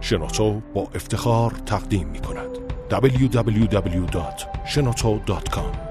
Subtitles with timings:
[0.00, 2.48] شنوتو با افتخار تقدیم می کند.
[2.90, 5.88] www.shenoto.com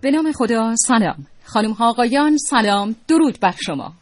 [0.00, 1.26] به نام خدا سلام.
[1.44, 2.96] خانم ها آقایان سلام.
[3.08, 3.92] درود بر شما.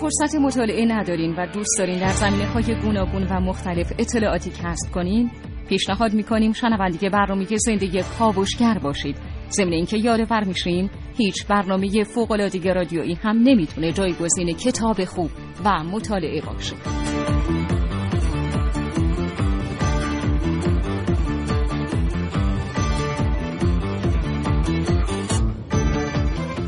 [0.00, 5.30] فرصت مطالعه ندارین و دوست دارین در زمینه های گوناگون و مختلف اطلاعاتی کسب کنین
[5.68, 9.16] پیشنهاد می‌کنیم شنونده برنامه زندگی کاوشگر باشید.
[9.50, 15.30] ضمن اینکه یادآور میشیم هیچ برنامه فوق‌العاده رادیویی هم نمی‌تونه جایگزین کتاب خوب
[15.64, 16.76] و مطالعه باشه.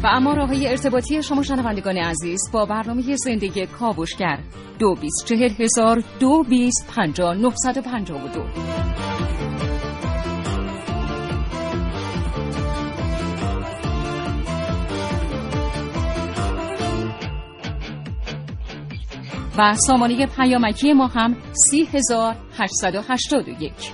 [0.03, 4.39] و اما راه ارتباطی شما شنوندگان عزیز با برنامه زندگی کاوشگر.
[4.79, 7.33] دو بیست چهل هزار دو بیست پنجا
[7.85, 8.45] پنجا و دو.
[19.59, 23.93] و سامانه پیامکی ما هم سی هزار هشتصد و هشتاد و یک.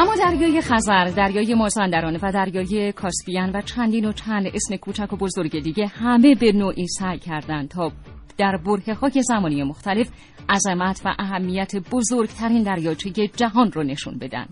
[0.00, 5.16] اما دریای خزر، دریای مازندران و دریای کاسپیان و چندین و چند اسم کوچک و
[5.16, 7.92] بزرگ دیگه همه به نوعی سعی کردند تا
[8.38, 10.10] در بره های زمانی مختلف
[10.48, 14.48] عظمت و اهمیت بزرگترین دریاچه جهان رو نشون بدن.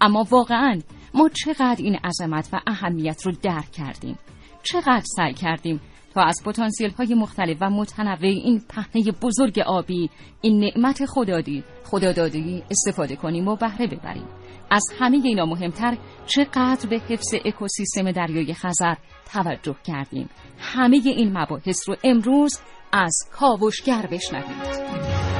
[0.00, 0.80] اما واقعا
[1.14, 4.18] ما چقدر این عظمت و اهمیت رو درک کردیم؟
[4.62, 5.80] چقدر سعی کردیم
[6.14, 10.10] تا از پتانسیل های مختلف و متنوع این پهنه بزرگ آبی
[10.40, 14.24] این نعمت خدادی خدادادی استفاده کنیم و بهره ببریم؟
[14.72, 15.96] از همه اینا مهمتر
[16.26, 18.94] چقدر به حفظ اکوسیستم دریای خزر
[19.32, 20.28] توجه کردیم.
[20.58, 22.60] همه این مباحث رو امروز
[22.92, 25.31] از کاوشگر بشنوید.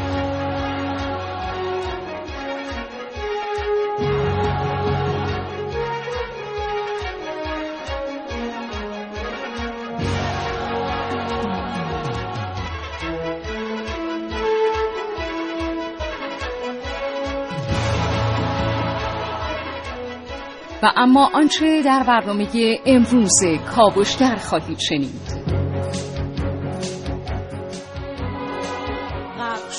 [20.82, 23.44] و اما آنچه در برنامه امروز
[23.76, 25.42] کاوشگر خواهید شنید.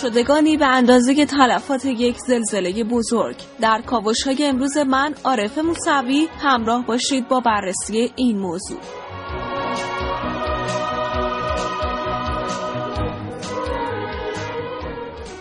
[0.02, 3.36] شدگانی به اندازه تلفات یک زلزله بزرگ.
[3.62, 8.80] در کاوش های امروز من عارف موسوی همراه باشید با بررسی این موضوع.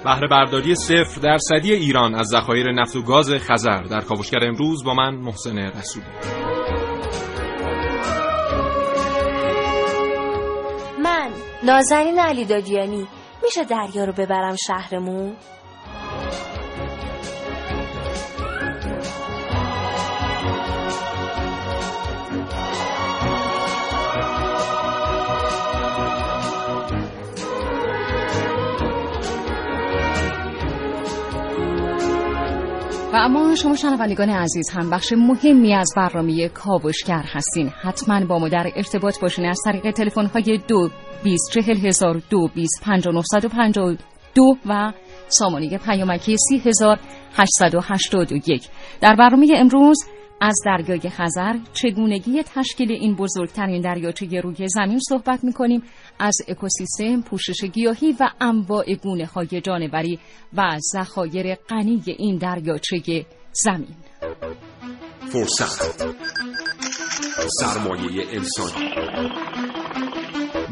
[0.05, 3.83] بهره برداری صفر درصدی ایران از ذخایر نفت و گاز خزر.
[3.83, 6.07] در کاوشگر امروز با من محسن رسولی.
[11.05, 11.31] من
[11.63, 13.07] نازنین علی دادیانی
[13.43, 15.37] میشه دریا رو ببرم شهرمون؟
[33.25, 37.69] اما شما شنوندگان عزیز هم بخش مهمی از برنامه کاوشگر هستین.
[37.69, 40.91] حتما با ما در ارتباط باشین از طریق تلفن های دو
[41.25, 43.97] بیست چهل هزار دو بیست پنجا نفصد و پنجا
[44.35, 44.93] دو و
[45.29, 46.99] سامانه پیامکی سی هزار
[47.37, 48.69] هشتصد و هشتاد و یک.
[49.01, 50.05] در برنامه امروز
[50.45, 55.83] از دریای خزر چگونگی تشکیل این بزرگترین دریاچه روی زمین صحبت می‌کنیم.
[56.19, 60.19] از اکوسیستم پوشش گیاهی و انواع گونه های جانوری
[60.57, 63.97] و ذخایر غنی این دریاچه زمین.
[65.33, 66.05] فرصت.
[67.61, 68.91] سرمایه انسانی.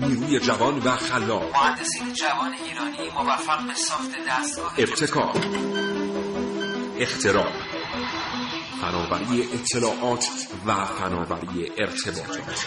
[0.00, 1.56] نیروی جوان و خلاق.
[1.56, 5.34] مهندسین جوان ایرانی موفق به ساخت دستگاه ابتکار.
[7.00, 7.79] اختراع.
[8.80, 10.24] فناوری اطلاعات
[10.66, 12.60] و فناوری ارتباطات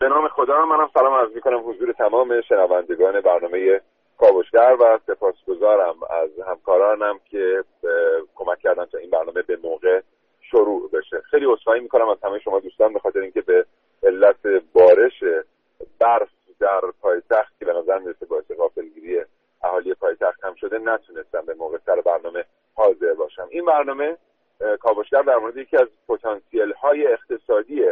[0.00, 3.80] به نام خدا منم سلام عرض می‌کنم حضور تمام شنوندگان برنامه
[4.18, 7.64] کاوشگر و سپاسگزارم از همکارانم که
[8.34, 10.00] کمک کردن تا این برنامه به موقع
[10.50, 11.22] شروع بشه.
[11.30, 13.66] خیلی عذرخواهی می‌کنم از همه شما دوستان به خاطر اینکه به
[14.06, 15.24] علت بارش
[15.98, 16.28] برف
[16.60, 19.20] در پایتخت که به نظر می‌رسه باعث غافلگیری
[19.62, 22.44] اهالی پایتخت هم شده نتونستم به موقع سر برنامه
[22.74, 23.48] حاضر باشم.
[23.50, 24.16] این برنامه
[24.80, 27.82] کاوشگر در مورد یکی از پتانسیل های اقتصادی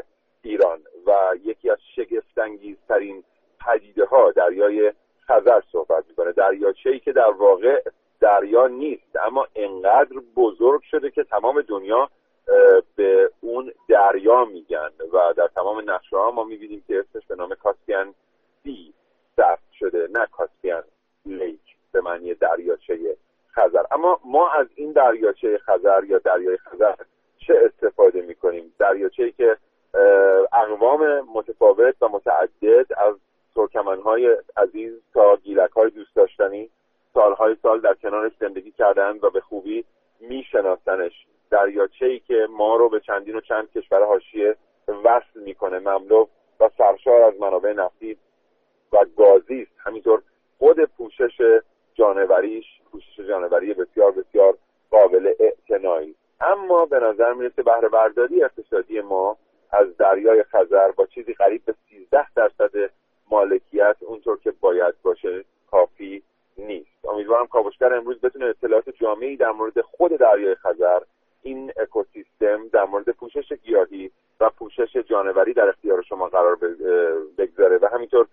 [0.42, 1.12] ایران و
[1.44, 3.24] یکی از شگفتانگیزترین
[3.60, 4.92] پدیده ها دریای
[5.28, 6.32] خزر صحبت می‌کنه.
[6.32, 7.82] دریاچه ای که در واقع
[8.20, 12.10] دریا نیست اما انقدر بزرگ شده که تمام دنیا
[12.96, 17.54] به اون دریا میگن و در تمام نقشه ها ما می‌بینیم که اسمش به نام
[17.54, 18.14] کاسپیان
[18.62, 18.94] سی
[19.36, 20.82] ثبت شده نه کاسپیان
[21.26, 21.60] لیک
[21.92, 23.16] به معنی دریاچه
[23.54, 23.84] خزر.
[23.90, 26.94] اما ما از این دریاچه خزر یا دریای خزر
[27.38, 29.56] چه استفاده می‌کنیم؟ دریاچه که
[30.52, 33.14] اقوام متفاوت و متعدد از
[33.54, 36.70] ترکمنهای عزیز تا گیلک های دوست داشتنی
[37.14, 39.84] سالهای سال در کنارش زندگی کردند و به خوبی
[40.20, 41.26] میشناسنش.
[41.54, 44.56] دریاچه ای که ما رو به چندین و چند کشور حاشیه
[45.04, 46.26] وصل می‌کنه مملو
[46.60, 48.18] و سرشار از منابع نفتی
[48.92, 49.72] و گازی است.
[49.78, 50.22] همینطور
[50.58, 51.60] خود پوشش
[51.94, 54.58] جانوریش پوشش جانوری بسیار بسیار
[54.90, 56.14] قابل اعتنایی.
[56.40, 59.36] اما به نظر می‌رسه بهره برداری اقتصادی ما
[59.70, 62.90] از دریای خزر با چیزی قریب به 13 درصد
[63.30, 66.22] مالکیت اونطور که باید باشه کافی
[66.58, 67.04] نیست.
[67.08, 71.00] امیدوارم کاوشگر امروز بتونه اطلاعات جامعی در مورد خود دریای خزر
[71.44, 74.10] این اکوسیستم در مورد پوشش گیاهی
[74.40, 76.58] و پوشش جانوری در اختیار شما قرار
[77.38, 78.26] بگذاره و همینطور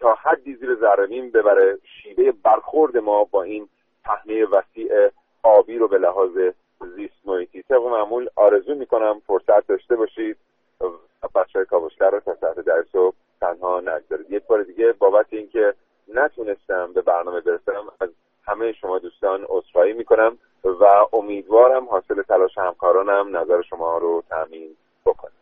[0.00, 3.68] تا حدی زیر ذره ببره شیوه برخورد ما با این
[4.04, 5.10] پهنه وسیع
[5.42, 6.30] آبی رو به لحاظ
[6.96, 10.36] زیست محیطی طبق معمول آرزو می‌کنم فرصت داشته باشید
[11.34, 14.30] بچه های کاوشگر رو تا ساعت در صبح تنها نگذارید.
[14.30, 15.74] یک بار دیگه بابت اینکه
[16.14, 18.08] نتونستم به برنامه برسم از
[18.44, 20.38] همه شما دوستان عذرخواهی می‌کنم.
[20.82, 24.76] و امیدوارم حاصل تلاش همکارانم نظر شما رو تامین
[25.06, 25.32] بکنه.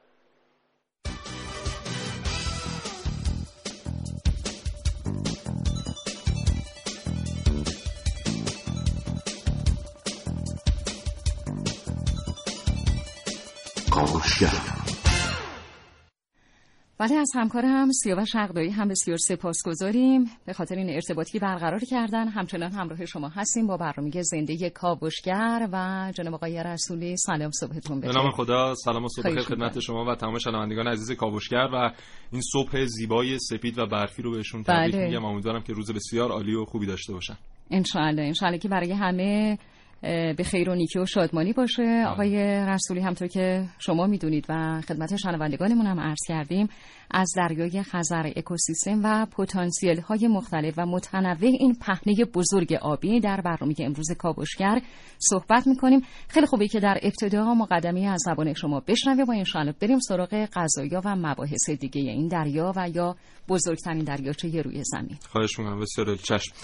[17.00, 20.24] بله از همکار هم سیاوش شقدایی هم بسیار سپاسگزاریم.
[20.46, 26.12] به خاطر این ارتباطی برقرار کردن همچنان همراه شما هستیم با برنامه زنده کاوشگر و
[26.14, 28.12] جناب آقای رسولی سلام صبحتون بخیر.
[28.12, 31.90] نام خدا سلام و صبح بخیر خدمت شما و تمام شنوندگان عزیز کاوشگر و
[32.32, 35.06] این صبح زیبای سپید و برفی رو بهشون تبریک بله.
[35.06, 35.24] میگم.
[35.24, 37.36] امیدوارم که روز بسیار عالی و خوبی داشته باشن.
[37.70, 39.58] ان شاء که برای همه
[40.02, 42.04] به خیر و نیکی و شادمانی باشه.
[42.08, 42.36] آقای
[42.68, 46.68] رسولی همطور که شما می‌دونید و خدمت شنوندگانمون هم عرض کردیم
[47.10, 53.40] از دریای خزر اکوسیستم و پتانسیل های مختلف و متنوع این پهنه بزرگ آبی در
[53.40, 54.80] برنامه امروز کاوشگر
[55.18, 56.00] صحبت می‌کنیم.
[56.28, 61.02] خیلی خوبه که در ابتدا مقدمی از زبان شما بشنویم و انشاءالله بریم سراغ قضایا
[61.04, 63.16] و مباحث دیگه این دریا و یا
[63.48, 65.18] بزرگترین دریاچه روی زمین.
[65.28, 66.54] خواهش می‌کنم بسیار چشم.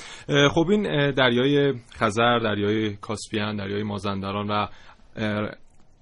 [0.54, 4.66] خب این دریای خزر دریای کاسپیان دریای مازندران و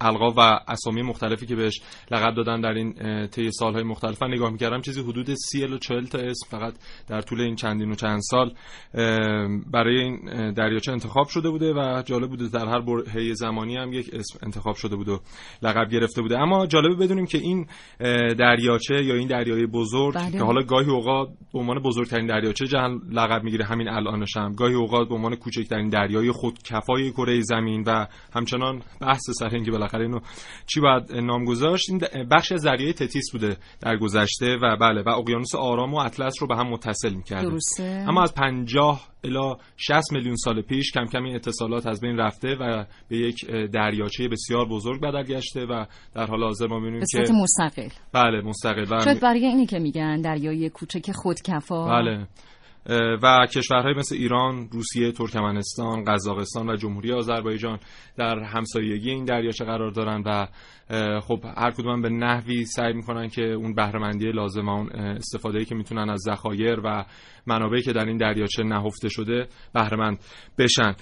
[0.04, 1.80] القاب و اسامی مختلفی که بهش
[2.10, 4.22] لقب دادن در این طی سالهای مختلف.
[4.22, 6.74] نگاه می‌کردم چیزی حدود 30 و 40 تا اسم فقط
[7.08, 8.54] در طول این چندین و چند سال
[9.72, 14.10] برای این دریاچه انتخاب شده بوده و جالب بوده در هر برهه زمانی هم یک
[14.12, 15.18] اسم انتخاب شده بوده و
[15.62, 16.38] لقب گرفته بوده.
[16.38, 17.66] اما جالبه بدونیم که این
[18.34, 20.38] دریاچه یا این دریای بزرگ بله.
[20.38, 24.52] که حالا گاهی اوقات به عنوان بزرگترین دریاچه جهان لقب می‌گیره همین الانش هم.
[24.52, 29.93] گاهی اوقات به عنوان کوچکترین دریای خودکفای کره زمین و همچنان بحث سر اینکه بالاخره
[30.00, 30.20] اینو
[30.66, 35.08] چی باید نام گذاشت؟ این بخش از دریای تتیس بوده در گذشته و بله و
[35.08, 37.58] اقیانوس آرام و اطلس رو به هم متصل می‌کرده
[38.08, 42.56] اما از 50 الی 60 میلیون سال پیش کم کم این اتصالات از بین رفته
[42.60, 45.84] و به یک دریاچه بسیار بزرگ بدل گشته و
[46.14, 47.88] در حال حاضر ما می‌بینیم که مستقل.
[48.12, 49.04] بله مستقل.
[49.04, 51.84] شاید برای اینی که میگن دریای کوچک خودکفا.
[51.88, 52.26] بله.
[53.22, 57.78] و کشورهای مثل ایران، روسیه، ترکمنستان، قزاقستان و جمهوری آذربایجان
[58.16, 60.46] در همسایگی این دریاچه قرار دارن و
[61.20, 66.10] خب هر کدوم به نحوی سعی می‌کنن که اون بهرهمندی لازم اون استفاده که می‌تونن
[66.10, 67.04] از ذخایر و
[67.46, 70.18] منابعی که در این دریاچه نهفته شده بهرهمند
[70.58, 70.94] بشن.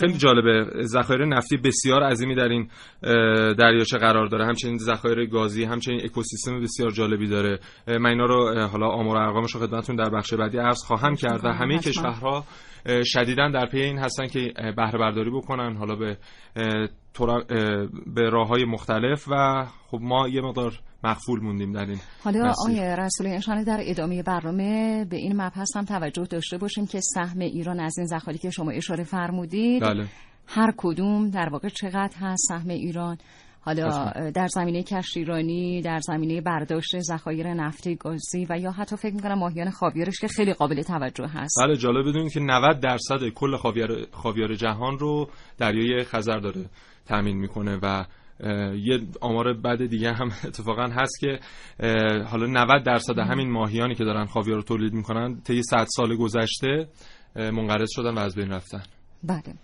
[0.00, 2.68] خیلی جالبه ذخایر نفتی بسیار عظیمی در این
[3.54, 4.46] دریاچه قرار داره.
[4.46, 7.58] همچنین ذخایر گازی همچنین اکوسیستم بسیار جالبی داره.
[7.86, 11.44] من اینا رو حالا آمار و ارقامش رو خدمتتون در بخش بعدی عرض خواهم کرد
[11.44, 12.44] و همه کشورها
[13.04, 15.76] شدیدا در پی این هستن که بهره برداری بکنن.
[15.76, 16.16] حالا به
[18.06, 22.96] به راه های مختلف و خب ما یه مقدار مخفول موندیم در این حالا آقای
[22.98, 27.80] رسول انشانه در ادامه برنامه به این مبحث هم توجه داشته باشیم که سهم ایران
[27.80, 30.06] از این زخالی که شما اشاره فرمودید بله.
[30.46, 33.18] هر کدوم در واقع چقدر هست سهم ایران
[33.60, 34.12] حالا.
[34.30, 39.70] در زمینه کشتیرانی در زمینه برداشت ذخایر نفتی گازی و یا حتی فکر می‌کنم ماهیان
[39.70, 44.54] خاویارش که خیلی قابل توجه هست بله جالب بدونید که 90 درصد کل خاویار خاویار
[44.54, 46.64] جهان رو دریای خزر داره
[47.08, 48.04] تامین می‌کنه و
[48.74, 51.38] یه آمار بد دیگه هم اتفاقا هست که
[52.24, 56.88] حالا 90 درصد همین ماهیانی که دارن خاویار رو تولید می‌کنن طی 100 سال گذشته
[57.36, 58.82] منقرض شدن و از بین رفتن.
[59.24, 59.54] بله.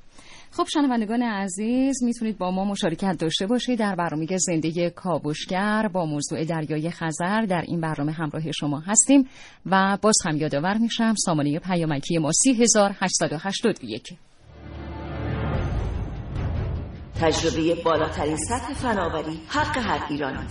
[0.50, 6.44] خب شنوندگان عزیز می‌تونید با ما مشارکت داشته باشید در برنامه زندگی کاوشگر با موضوع
[6.44, 9.28] دریای خزر در این برنامه همراه شما هستیم
[9.66, 14.16] و باز هم یادآور میشم سامانه پیامکی ما 3881
[17.20, 20.46] تجربه بالاترین سطح فناوری حق هر ایرانی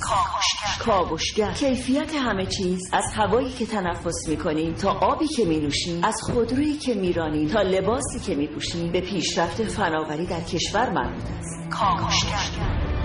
[0.80, 1.54] کاوشگر.
[1.54, 6.94] کیفیت همه چیز از هوایی که تنفس می‌کنیم تا آبی که مینوشیم از خودرویی که
[6.94, 11.70] میرانیم تا لباسی که میپوشیم به پیشرفت فناوری در کشور مربوط است.
[11.70, 13.01] کاوشگر.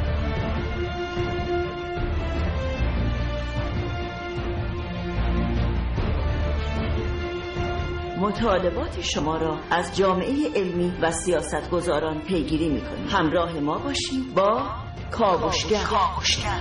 [8.18, 13.08] مطالبات شما را از جامعه علمی و سیاستگزاران پیگیری می‌کنیم.
[13.08, 14.70] همراه ما باشید با
[15.10, 16.60] کاوشگر.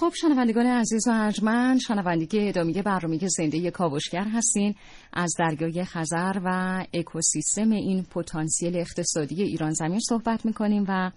[0.00, 4.74] خب شنوندگان عزیز و ارجمند شنوندگی ادامه برنامه زنده کاوشگر هستین.
[5.12, 11.10] از دریای خزر و اکوسیستم این پتانسیل اقتصادی ایران زمین صحبت می‌کنیم و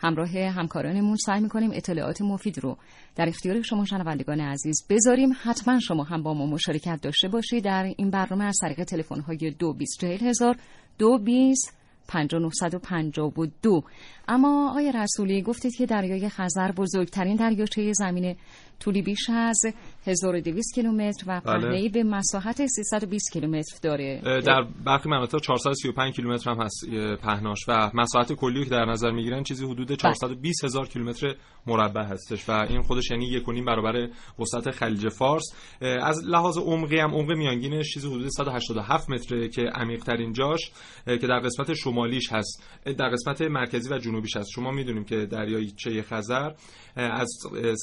[0.00, 2.76] همراه همکارانمون سعی می‌کنیم اطلاعات مفید رو
[3.16, 5.30] در اختیار شما شنوندگان عزیز بذاریم.
[5.42, 9.50] حتما شما هم با ما مشارکت داشته باشید در این برنامه از طریق تلفن های
[9.50, 10.56] دو بیست هزار
[10.98, 11.77] دو بیست
[12.08, 13.82] 5952
[14.28, 18.36] اما آقای رسولی گفتید که دریای خزر بزرگترین دریاچه زمین
[18.80, 19.60] طولی بیش از
[20.08, 21.60] 1200 کیلومتر و بله.
[21.60, 24.20] پهنه‌ای به مساحت 320 کیلومتر داره.
[24.46, 26.86] در برخی مناطق 435 کیلومتر هم هست
[27.22, 31.34] پهناش و مساحت کلی که در نظر می‌گیرن چیزی حدود 420 هزار کیلومتر
[31.66, 35.44] مربع هستش و این خودش یعنی یک و نیم برابر وسعت خلیج فارس.
[35.80, 40.70] از لحاظ عمقی هم عمق میانگینش چیزی حدود 187 متره که عمیق ترین جاش
[41.06, 42.64] که در قسمت شمالیش هست
[42.98, 44.48] در قسمت مرکزی و جنوبیش هست.
[44.54, 46.50] شما می‌دونیم که دریایچه خزر
[46.96, 47.28] اه، از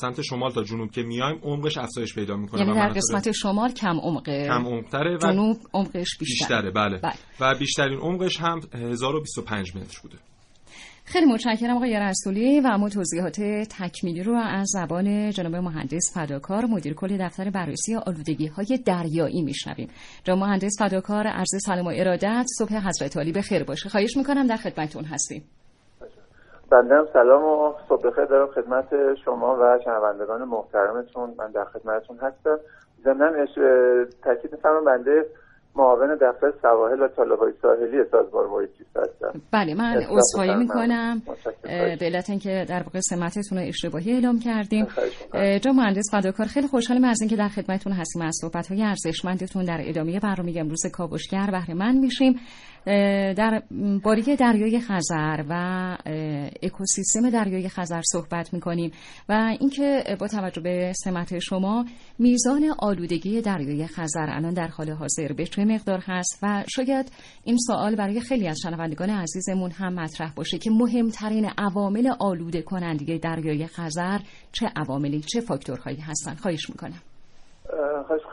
[0.01, 3.99] سمت شمال تا جنوب که میایم عمقش افزایش پیدا می‌کنه یعنی در قسمت شمال کم
[3.99, 6.25] عمقه کم عمق‌تره و جنوب عمقش بیشتر.
[6.25, 6.97] بیشتره بله.
[6.97, 7.13] بله.
[7.39, 10.17] و بیشترین عمقش هم 1025 متر بوده.
[11.07, 16.93] خیلی متشکرم آقای رسولی و اما توضیحات تکمیلی رو از زبان جناب مهندس فداکار مدیر
[16.93, 19.89] کل دفتر بررسی آلودگی های دریایی میشنویم.
[20.23, 23.89] جناب مهندس فداکار عرض سلام و ارادت صبح حضرت عالی به خیر باشه.
[23.89, 25.43] خواهش می‌کنم در خدمتتون هستیم.
[26.71, 28.85] بنده سلام و صبح بخیر دارم خدمت
[29.25, 31.33] شما و شنوندگان محترمتون.
[31.37, 32.57] من در خدمتتون هستم.
[33.03, 33.47] ضمن
[34.23, 35.25] تاکید می‌فرمام بنده
[35.75, 39.41] معاون دفتر سواحل و طالب‌های ساحلی سازمان محیط زیست هستم.
[39.53, 40.55] بله من عذرخواهی.
[40.55, 41.21] می‌کنم.
[41.99, 44.85] به علت اینکه در واقع سمتتون رو اشتباهی اعلام کردیم.
[44.85, 45.57] می‌کنم.
[45.57, 48.21] جناب مهندس فداکار خیلی خوشحالم از اینکه در خدمتتون هستیم.
[48.21, 52.35] از صحبت های ارزشمندتون در ادامه برنامه امروز کاوشگر بهره مند میشیم.
[52.85, 53.63] در
[54.03, 55.53] باری دریای خزر و
[56.63, 58.91] اکوسیستم دریای خزر صحبت می‌کنیم
[59.29, 61.85] و اینکه با توجه به سمت شما
[62.19, 67.11] میزان آلودگی دریای خزر الان در حال حاضر به چه مقدار هست و شاید
[67.43, 73.17] این سوال برای خیلی از شنوندگان عزیزمون هم مطرح باشه که مهمترین عوامل آلوده کننده
[73.17, 74.19] دریای خزر
[74.51, 76.35] چه عواملی چه فاکتورهایی هستن.
[76.35, 77.01] خواهش می‌کنم.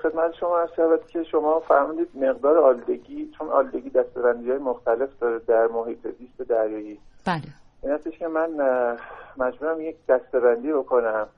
[0.02, 5.38] خدمت شما از شود که شما فرمودید مقدار آلودگی چون آلودگی دستبندی های مختلف داره
[5.38, 6.98] در محیط زیست دریایی.
[7.26, 7.42] بله.
[7.82, 8.48] این هستش که من
[9.36, 11.28] مجبورم یک دستبندی بکنم.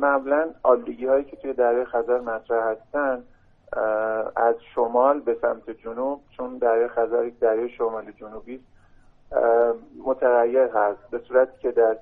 [0.00, 3.22] معمولا آلودگی هایی که توی دریای خزر مطرح هستن
[4.36, 8.60] از شمال به سمت جنوب چون دریای خزر یک دریای شمال جنوبی
[10.04, 11.10] متغیر هست.
[11.10, 11.96] به صورتی که در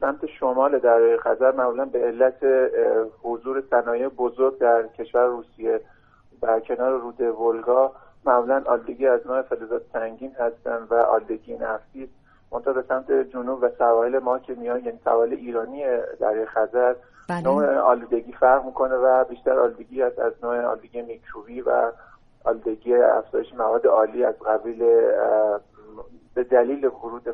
[0.00, 2.70] سمت شمال دریای خزر معمولا به علت
[3.22, 5.80] حضور صنایع بزرگ در کشور روسیه
[6.42, 7.92] در کنار رود ولگا
[8.24, 12.12] معمولا آلودگی از نوع فلزات سنگین هستند و آلودگی نفتی است.
[12.52, 15.84] منتها به سمت جنوب و سواحل ما که میان یعنی سواحل ایرانی
[16.20, 16.94] دریای خزر
[17.28, 17.42] بله.
[17.42, 21.92] نوع آلودگی فرق می‌کنه و بیشتر آلودگی است از نوع آلودگی میکروبی و
[22.44, 24.78] آلودگی افزایش مواد عالی از قبیل
[26.34, 27.30] به دلیل ورود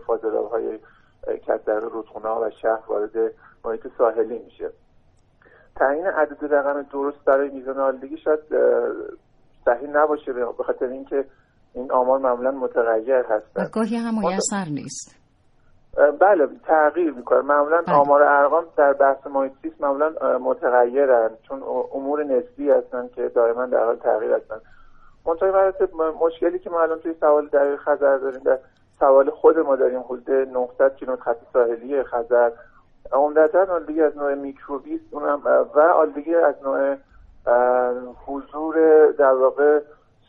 [1.22, 3.32] فاضلاب های کدر رودخونه ها و شهر وارد
[3.64, 4.70] محیط ساحلی میشه.
[5.76, 8.40] تعیین عدد رقم درست برای میزان آلودگی شاید
[9.64, 11.24] صحیح نباشه به خاطر اینکه
[11.74, 13.66] این آمار معمولا متغیر هستن.
[13.72, 15.18] گاهی هم میسر نیست.
[16.20, 17.40] بله تغییر می‌کنه.
[17.40, 17.96] معمولا بله.
[17.96, 21.62] آمار ارقام در بحث محیط زیست معمولا متغیرن چون
[21.94, 24.56] امور نسبی هستن که دائما در حال تغییر هستن.
[25.26, 28.58] مراتب مشکلی که ما الان توی سوال دریای خزر داریم در
[29.02, 32.50] سوال خود ما داریم حدود 900 کیلومتر خط ساحلی خزر.
[33.12, 35.42] عمدتا آلودگی از نوع میکروبی است اونم
[35.74, 36.96] و آلودگی از نوع
[38.26, 39.80] حضور در واقع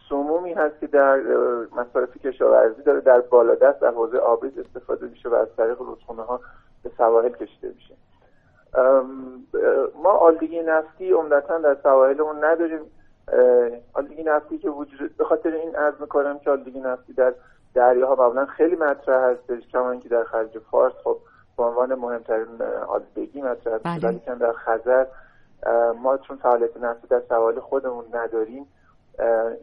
[0.10, 1.22] سمومی هست که در
[1.76, 6.40] مصارف کشاورزی داره در بالادست در حوزه آبریز استفاده میشه و از طریق رودخونه ها
[6.84, 7.96] به سواحل کشیده میشه.
[10.04, 12.82] ما آلودگی نفتی عمدتا در سواحلمون نداریم.
[13.94, 17.34] آلودگی نفتی که وجود به خاطر این عرض می‌کنم که آلودگی نفتی در
[17.76, 21.18] دریاها معمولا خیلی مطرح هستش کما اینکه در خلیج فارس خب
[21.58, 24.04] به عنوان مهمترین آلودگی مطرح هست.
[24.04, 25.06] ولی در خزر
[26.02, 28.66] ما چون فعالیت نفتی در سواحل خودمون نداریم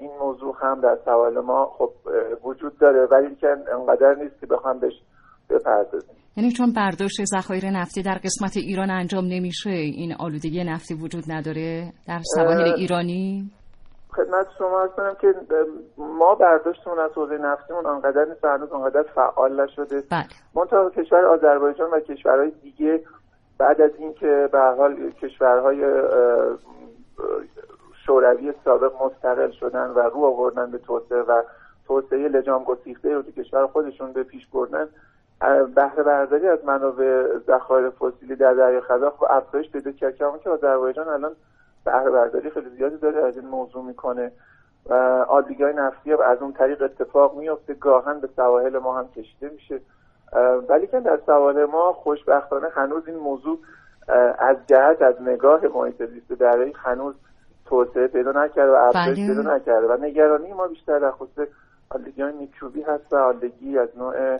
[0.01, 1.91] این موضوع هم در سوال ما خب
[2.45, 3.07] وجود داره.
[3.11, 4.95] ولی که انقدر نیست که بخوام بهش
[5.51, 6.17] بپردازیم.
[6.37, 11.93] یعنی چون برداشت ذخایر نفتی در قسمت ایران انجام نمیشه این آلودگی نفتی وجود نداره؟
[12.09, 13.51] در سواحل ایرانی؟
[14.13, 15.35] خدمت شما هست کنم که
[15.97, 20.03] ما برداشتمون از حوزه نفتیمون انقدر نیست هنوز انقدر فعال نشده.
[20.11, 20.25] بله.
[20.55, 23.05] منتها کشور آذربایجان و کشورهای دیگه
[23.59, 26.03] بعد از اینکه به حال کشورهای
[28.07, 31.43] شوروی سابق مستقل شدن و رو آوردن به توسعه و
[31.87, 34.89] توسعه لجام گسیخته رو تو کشور خودشون به پیش بردن
[35.75, 40.17] بهره برداری از منابع ذخایر فسیلی در دریای خزر خب افزایش پیدا کرد.
[40.17, 41.33] که آذربایجان الان
[41.85, 44.33] بهره برداری خیلی زیادی داره از این موضوع می‌کنه
[44.91, 45.25] و
[45.61, 49.81] های نفتی از اون طریق اتفاق میفته گاهن به سواحل ما هم کشیده میشه
[50.69, 53.59] ولی که در سواحل ما خوشبختانه هنوز این موضوع
[54.39, 57.15] از جهت از نگاه محیط زیست دریایی هنوز
[57.67, 59.27] توسعه پیدا نکرده و افزایش بله.
[59.27, 61.49] پیدا نکرده و نگرانی ما بیشتر در خصوص
[61.91, 64.39] آلودگی های میکروبی هست و آلودگی از نوع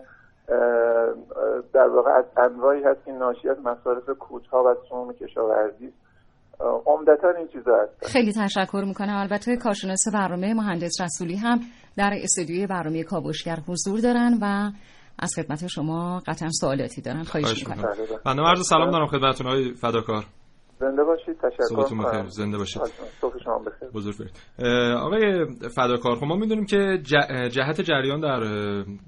[1.73, 6.10] در واقع از انواعی هست که ناشی از مصارف کوتاه و سموم کشاورزی است
[6.59, 8.13] عمدتا این چیزا هست.
[8.13, 9.15] خیلی تشکر می‌کنم.
[9.15, 11.59] البته کارشناس برنامه مهندس رسولی هم
[11.97, 14.71] در استودیوی برنامه کاوشگر حضور دارن و
[15.19, 17.23] از خدمت شما قطعا سوالاتی دارن.
[17.23, 17.89] خواهش می‌کنم.
[18.25, 20.25] بنده عرض سلام دارم خدمتتون آقای فداکار.
[20.79, 21.35] زنده باشید.
[21.37, 21.97] تشکر بخیر.
[21.97, 22.27] می‌کنم.
[22.27, 22.81] زنده باشید.
[23.21, 23.89] صبح شما بخیر.
[23.89, 24.31] بزرگ برید
[24.97, 28.39] آقای فداکار خب ما می‌دونیم که ج- جهت جریان در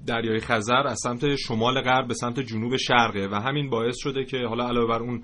[0.06, 4.36] دریای خزر از سمت شمال غرب به سمت جنوب شرقه و همین باعث شده که
[4.48, 5.22] حالا علاوه بر اون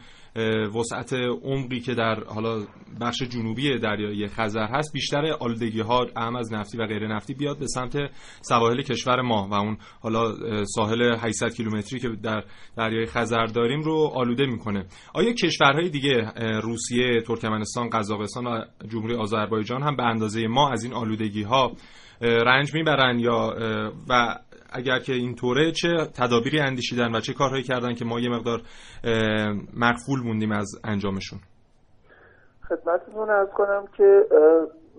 [0.75, 1.13] وسعت
[1.43, 2.65] عمقی که در حالا
[3.01, 7.59] بخش جنوبی دریای خزر هست بیشتر آلودگی ها اهم از نفتی و غیر نفتی بیاد
[7.59, 7.97] به سمت
[8.41, 12.45] سواحل کشور ما و اون حالا ساحل 800 کیلومتری که در
[12.77, 14.87] دریای خزر داریم رو آلوده می‌کنه.
[15.15, 20.95] آیا کشورهای دیگه روسیه، ترکمنستان، قزاقستان و جمهوری آذربایجان هم به اندازه ما از این
[20.95, 21.73] آلودگی ها
[22.21, 23.55] رنج می‌برن یا
[24.09, 24.39] و
[24.73, 28.61] اگر که اینطوره چه تدابیری اندیشیدن و چه کارهایی کردن که ما یه مقدار
[29.77, 31.39] مغفول موندیم از انجامشون؟
[32.69, 34.27] خدمتتون ارز کنم که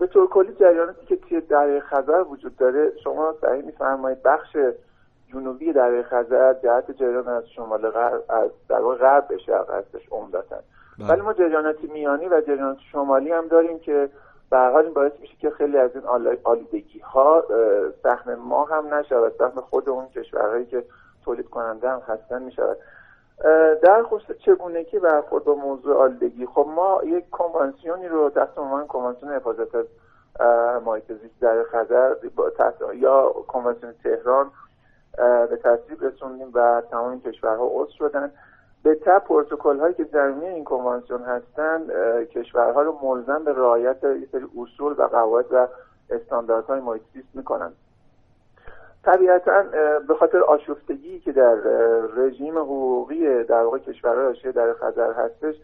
[0.00, 4.56] به طور کلی جریاناتی که توی دریای خزر وجود داره شما صحیح میفرمایید بخش
[5.32, 10.56] جنوبی دریای خزر جهت جریان از شمال غرب از در غرب به شرق هستش عمدتا.
[10.98, 14.08] ولی ما جریانات میانی و جریانات شمالی هم داریم که
[14.52, 16.04] به حال این باعث میشه که خیلی از این
[16.44, 17.44] آلودگی ها
[18.02, 20.84] سهم ما هم نشود سهم خود اون کشورهایی که
[21.24, 22.76] تولید کننده هم هستن می‌شود.
[23.82, 29.32] در خصوص چگونگی برخورد با موضوع آلودگی؟ خب ما یک کنوانسیونی رو تحت عنوان کنوانسیون
[29.32, 29.86] حفاظت از
[30.86, 32.14] محیط زیست در خزر
[32.94, 34.50] یا کنوانسیون تهران
[35.50, 38.32] به تصویب رسوندیم و تمام کشورها عضو شدن.
[38.82, 41.92] به تب پروتکل هایی که زمینی این کنوانسیون هستند
[42.24, 45.68] کشورها رو ملزم به رعایت یک سری اصول و قواعد و
[46.10, 47.76] استانداردهای محیط زیست می‌کنند
[49.04, 49.62] طبیعتا
[50.08, 51.54] به خاطر آشفتگی که در
[52.16, 55.54] رژیم حقوقی در واقع کشورهای در خزر هستش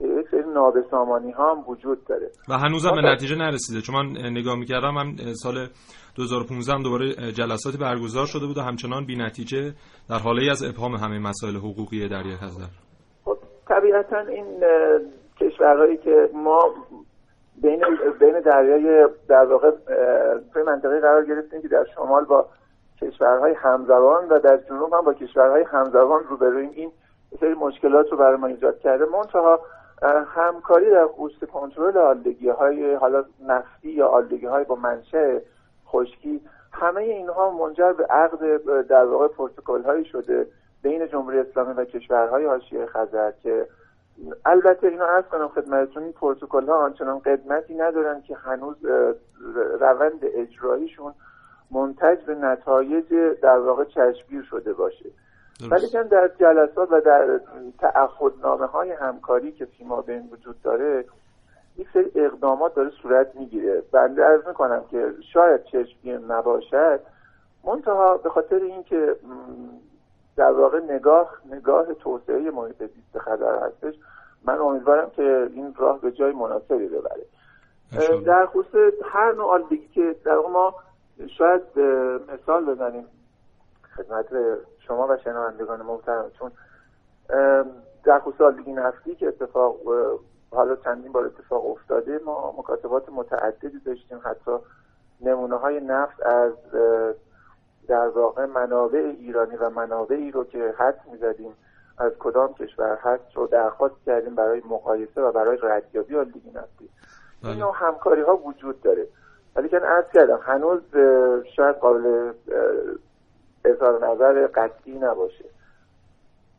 [0.00, 2.30] یک سری نابسامانی ها هم وجود داره.
[2.48, 3.80] و هنوزم به نتیجه نرسیده.
[3.80, 5.68] چون من نگاه می‌کردم هم سال
[6.16, 9.72] 2015 هم دوباره جلساتی برگزار شده بود و همچنان بی نتیجه
[10.10, 12.64] در حاله از ابهام همه مسائل حقوقی دریای خزر
[13.24, 14.46] خب طبیعتا این
[15.40, 16.74] کشورهایی که ما
[17.62, 17.82] بین
[18.20, 19.70] بین دریای در واقع
[20.52, 22.46] توی منطقه قرار گرفتیم که در شمال با
[23.00, 26.70] کشورهای همزبان و در جنوب هم با کشورهای همزبان روبرویم.
[26.74, 26.92] این
[27.40, 29.04] سری مشکلات رو برای ما ایجاد کرده.
[29.04, 29.60] منتها
[30.26, 35.38] همکاری در خصوص کنترل آلودگی های حالا نفتی یا آلودگی های با منشأ
[35.86, 36.40] خشکی
[36.72, 40.46] همه اینها منجر به عقد در واقع پروتکل هایی شده
[40.82, 43.66] بین جمهوری اسلامی و کشورهای حاشیه خزر که
[44.44, 48.76] البته اینو عرض کنم خدمتتون این پروتکل ها آنچنان قدمتی ندارن که هنوز
[49.80, 51.14] روند اجراییشون
[51.70, 55.10] منتج به نتایج در واقع چشمگیر شده باشه.
[55.60, 57.40] ولی در جلسات و در
[57.78, 61.04] تعهدنامه های همکاری که فیما بین وجود داره
[61.76, 63.82] یک سری اقدامات داره صورت می‌گیره.
[63.92, 67.00] بنده ارز می‌کنم که شاید چشمگیر نباشد.
[67.64, 69.16] منتها به خاطر اینکه
[70.36, 73.94] در واقع نگاه نگاه توسعه محیط زیست خطر هستش
[74.44, 77.26] من امیدوارم که این راه به جای مناسبی ببره.
[78.26, 80.74] در خصوص هر نوع آلودگی که در ما
[81.38, 81.62] شاید
[82.32, 83.04] مثال بزنیم
[83.96, 84.26] خدمت
[84.86, 86.50] شما و شنوندگان محترم چون
[88.04, 89.76] در خصوص آلودگی نفتی که اتفاق
[90.50, 94.56] حالا چندین بار اتفاق افتاده ما مکاتبات متعددی داشتیم حتی
[95.20, 96.52] نمونه های نفت از
[97.88, 101.52] در واقع منابع ایرانی و منابعی رو که حد می‌زدیم
[101.98, 106.88] از کدام کشور هست رو درخواست کردیم برای مقایسه و برای ردیابی آلودگی نفتی
[107.42, 107.60] این بله.
[107.60, 109.06] نوع همکاری ها وجود داره
[109.56, 110.82] ولی که عرض کردم هنوز
[111.56, 112.32] شاید قابل
[113.64, 115.44] اظهار نظر قطعی نباشه.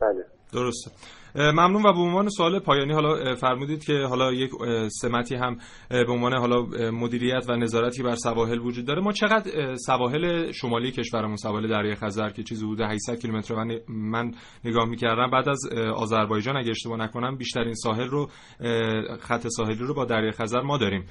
[0.00, 0.24] بله.
[0.52, 0.90] درسته.
[1.34, 4.50] ممنون و به عنوان سوال پایانی حالا فرمودید که حالا یک
[4.88, 5.56] سمتی هم
[5.90, 9.02] به عنوان حالا مدیریت و نظارتی بر سواحل وجود داره.
[9.02, 14.30] ما چقدر سواحل شمالی کشورمون سواحل دریای خزر که چیزی حدود 800 کیلومتر و من
[14.64, 15.60] نگاه می‌کردم بعد از
[15.94, 18.26] آذربایجان اگه اشتباه نکنم بیشترین ساحل رو
[19.20, 21.06] خط ساحلی رو با دریای خزر ما داریم.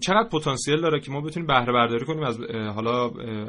[0.00, 2.40] چقدر پتانسیل داره که ما بتونیم بهره برداری کنیم از
[2.74, 3.04] حالا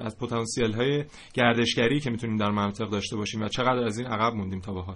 [0.06, 4.34] از پتانسیل های گردشگری که می‌تونیم در منطقه داشته باشیم و چقدر از این عقب
[4.34, 4.96] موندیم تا به حال؟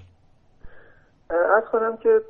[1.30, 2.22] از کنم که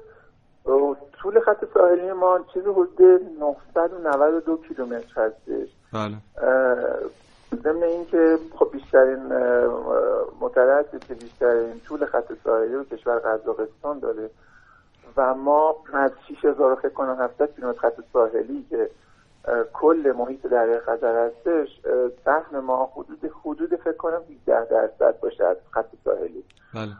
[1.21, 3.01] طول خط ساحلی ما چیز حدود
[3.39, 5.69] 992 کیلومتر هستش.
[5.93, 6.17] بله.
[7.63, 9.19] ضمن اینکه خب بیشترین
[10.41, 14.29] مترسی که بیشترین طول خط ساحلی رو کشور قزاقستان داره
[15.17, 18.89] و ما از 6000 فکر کنم 700 کیلومتر خط ساحلی که
[19.73, 21.81] کل محیط دریای خزر هستش
[22.25, 26.43] سهم ما حدود حدود فکر کنم 18 درصد باشه از خط ساحلی.
[26.73, 26.91] بله.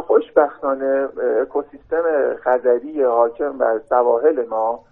[0.00, 1.08] خوشبختانه
[1.42, 2.02] اکوسیستم
[2.36, 4.84] خزری حاکم بر سواحل ما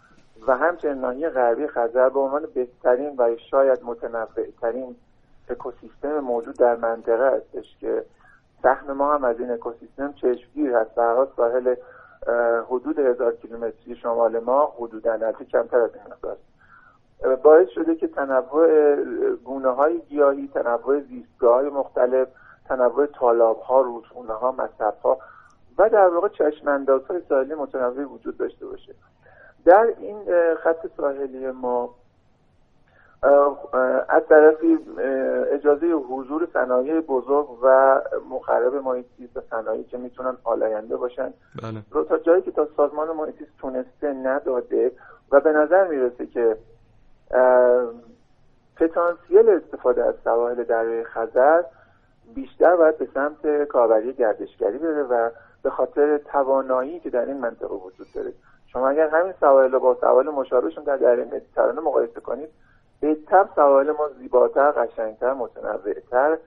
[0.46, 4.96] و همچنین ناحیه غربی خزر به عنوان بهترین و شاید متنوعترین
[5.50, 8.04] اکوسیستم موجود در منطقه هستش که
[8.62, 10.94] سهم ما هم از این اکوسیستم چشمگیر هست.
[10.94, 11.74] برای ساحل
[12.68, 16.36] حدود هزار کیلومتری شمال ما حدودا البته کمتر از این مقدار
[17.36, 18.94] باعث شده که تنوع
[19.34, 22.28] گونه های گیاهی تنوع زیستگاه های مختلف
[22.68, 25.18] تنوع طالاب ها رودخونه ها مصب ها
[25.78, 28.94] و در واقع چشم انداز های ساحلی متنوع وجود داشته باشه.
[29.64, 31.94] در این خط ساحلی ما
[34.08, 34.78] از طرفی
[35.50, 41.82] اجازه حضور صنایع بزرگ و مخرب محیط و صنایعی که می‌تونن آلاینده باشن بله.
[41.90, 44.92] رو تا جایی که تا سازمان محیط تونسته نداده
[45.32, 46.56] و به نظر می‌رسه که
[48.76, 51.62] پتانسیل استفاده از سواحل دریای خزر
[52.34, 55.30] بیشتر باید به سمت کاربری گردشگری بره و
[55.62, 58.32] به خاطر توانایی که در این منطقه وجود داره
[58.66, 62.48] شما اگر همین سواحل با سواحل مشابهشون در دریای مدیترانه مقایسه کنید
[63.00, 66.38] بهتر سواحل ما زیباتر قشنگتر متنوعتر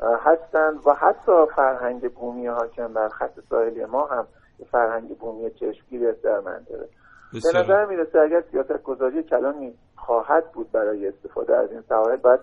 [0.00, 4.26] هستند و حتی فرهنگ بومی حاکم بر خط ساحلی ما هم
[4.70, 6.88] فرهنگ بومی چشمگیر در منطقه.
[7.32, 12.40] به نظر می‌رسه اگر سیاست گذاری کلانی خواهد بود برای استفاده از این سواحل باید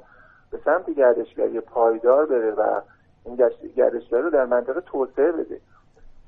[0.51, 2.81] به سمت گردشگری پایدار بره و
[3.25, 3.35] این
[3.75, 5.61] گردشگری رو در منطقه توسعه بده.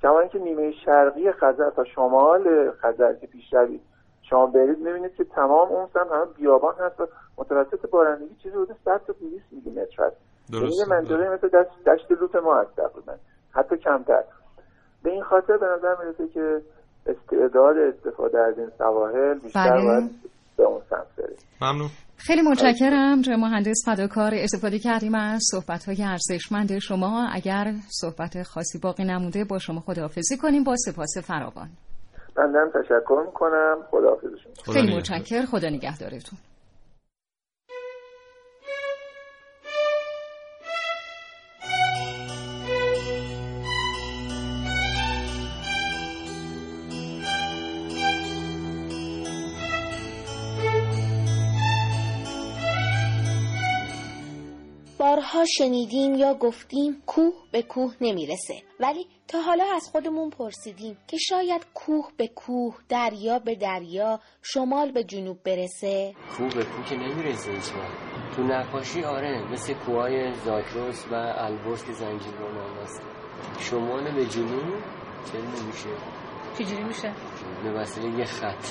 [0.01, 3.81] کما اینکه نیمه شرقی خزر تا شمال خزر که پیش روید.
[4.33, 8.75] شما برید می‌بینید که تمام اون سم همه بیابان هست و متوسط بارندگی چیزی حدود
[8.85, 10.15] 100 تا 200 میلی متر هست.
[10.51, 13.15] درست یه منطقه مثل دشت, دشت لوت ما هست تقریبا.
[13.51, 14.23] حتی کمتر.
[15.03, 16.61] به این خاطر به نظر می‌رسه که
[17.07, 19.83] استعداد استفاده از این سواحل بیشتر بله.
[19.83, 20.11] باید
[20.57, 21.89] به اون سمت بره ممنون.
[22.17, 23.21] خیلی متشکرم.
[23.21, 27.27] جناب مهندس فداکار استفاده کردیم از صحبت های ارزشمند شما.
[27.33, 30.63] اگر صحبت خاصی باقی نمونده با شما خداحافظی کنیم.
[30.63, 31.69] با سپاس فراوان.
[32.35, 33.77] بندم تشکر می‌کنم.
[33.91, 34.29] خداحافظ.
[34.65, 36.39] شما خیلی متشکر خدا نگهدارتون.
[55.43, 58.61] بارها شنیدیم یا گفتیم کوه به کوه نمی‌رسه.
[58.79, 64.91] ولی تا حالا از خودمون پرسیدیم که شاید کوه به کوه دریا به دریا شمال
[64.91, 66.13] به جنوب برسه.
[66.37, 67.51] کوه به کوه که نمی‌رسه
[68.35, 72.33] تو نقاشی آره مثل کوهای زاکروس و البرز که زنجیر
[72.83, 73.01] است
[73.59, 74.73] شمال به جنوب؟
[75.31, 75.89] چه نمیشه
[76.57, 77.13] چجوری میشه؟
[77.63, 78.65] به وسیله یه خط.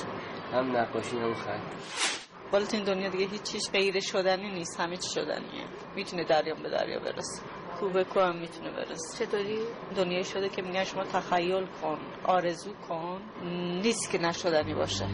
[0.53, 2.22] هم نقاشی هم خط.
[2.53, 4.79] بالا تو این دنیا دیگه هیچ چیز غیر شدنی نیست.
[4.79, 5.65] همه چی شدنیه.
[5.95, 7.41] می‌تونه دریا به دریا برسه.
[7.79, 9.25] کوه به کوه هم می‌تونه برسه.
[9.25, 9.59] چطوری؟
[9.95, 13.21] دنیای شده که میگن شما تخیل کن آرزو کن.
[13.83, 15.05] نیست که نشدنی باشه.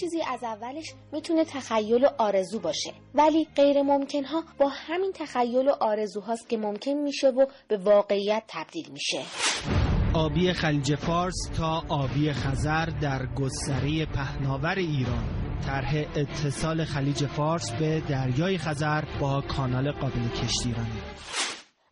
[0.00, 2.92] چیزی از اولش می‌تونه تخیل و آرزو باشه.
[3.14, 8.42] ولی غیر ممکن ها با همین تخیل و آرزوهاست که ممکن میشه و به واقعیت
[8.48, 9.22] تبدیل میشه.
[10.14, 15.46] آبی خلیج فارس تا آبی خزر در گستره پهناور ایران.
[15.66, 21.02] طرح اتصال خلیج فارس به دریای خزر با کانال قابل کشتیرانی.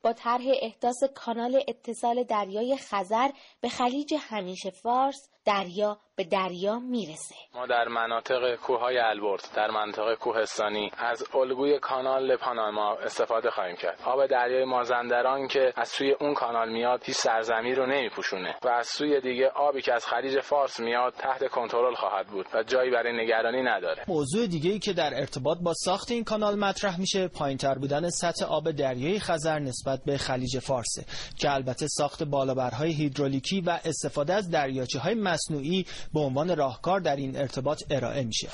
[0.02, 3.28] با طرح احداث کانال اتصال دریای خزر
[3.60, 7.34] به خلیج همیشه فارس دریا به دریا می‌رسه.
[7.54, 13.98] ما در مناطق کوههای البرز در منطقه کوهستانی از الگوی کانال پاناما استفاده خواهیم کرد.
[14.04, 18.86] آب دریای مازندران که از سوی اون کانال میاد هیچ سرزمین رو نمیپوشونه و از
[18.86, 23.24] سوی دیگه آبی که از خلیج فارس میاد تحت کنترل خواهد بود و جایی برای
[23.24, 24.04] نگرانی نداره.
[24.08, 28.44] موضوع دیگه ای که در ارتباط با ساخت این کانال مطرح میشه پایینتر بودن سطح
[28.44, 31.04] آب دریای خزر نسبت به خلیج فارسه
[31.38, 37.16] که البته ساخت بالابرهای هیدرولیکی و استفاده از دریاچه های مصنوعی به عنوان راهکار در
[37.16, 38.48] این ارتباط ارائه میشه.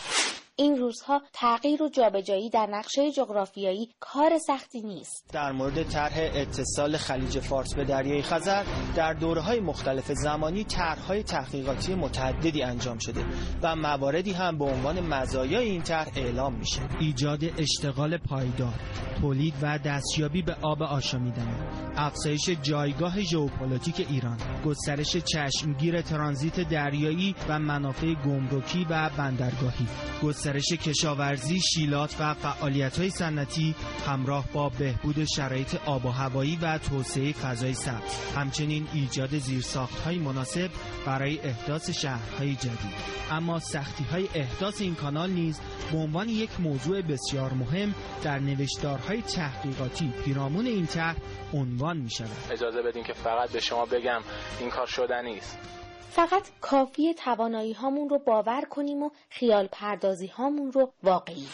[0.60, 5.30] این روزها تغییر و جابجایی در نقشه جغرافیایی کار سختی نیست.
[5.32, 8.64] در مورد طرح اتصال خلیج فارس به دریای خزر
[8.96, 13.24] در دوره های مختلف زمانی طرحهای تحقیقاتی متعددی انجام شده
[13.62, 16.80] و مواردی هم به عنوان مزایای این طرح اعلام میشه.
[17.00, 18.74] ایجاد اشتغال پایدار
[19.20, 21.54] تولید و دستیابی به آب آشامیدنی
[21.96, 29.86] افزایش جایگاه ژئوپلیتیک ایران گسترش چشمگیر ترانزیت دریایی و منافع گمرکی و بندرگاهی
[30.22, 33.74] گسترش کشاورزی شیلات و فعالیت‌های صنعتی
[34.06, 38.34] همراه با بهبود شرایط آب و هوایی و توسعه فضای سبز.
[38.36, 40.70] همچنین ایجاد زیرساخت‌های مناسب
[41.06, 42.94] برای احداث شهرهای جدید.
[43.30, 45.60] اما سختی‌های احداث این کانال نیز
[45.92, 51.16] به عنوان یک موضوع بسیار مهم در نوشتارهای تحقیقاتی پیرامون این طرح
[51.52, 52.30] عنوان می شود.
[52.50, 54.20] اجازه بدین که فقط به شما بگم
[54.60, 55.79] این کار شدنی است.
[56.10, 61.46] فقط کافی توانایی هامون رو باور کنیم و خیال پردازی هامون رو واقعی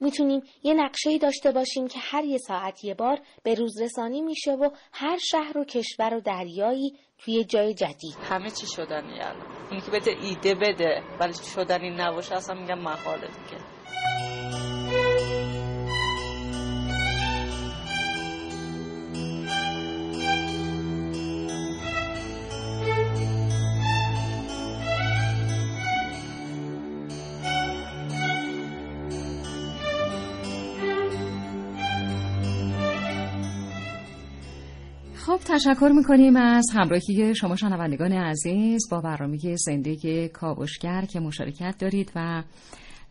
[0.00, 4.52] می‌تونیم یه نقشه داشته باشیم که هر یه ساعت یه بار به روز رسانی میشه
[4.52, 8.16] و هر شهر و کشور و دریایی توی جای جدید.
[8.30, 9.46] همه چی شدنی الان.
[9.70, 13.73] اونی که بده ایده بده ولی شدنی نباشه اصلا میگم محاله دیگه.
[35.46, 42.42] تشکر می‌کنیم از همراهی شما شنوندگان عزیز با برنامه زندگی کاوشگر که مشارکت دارید و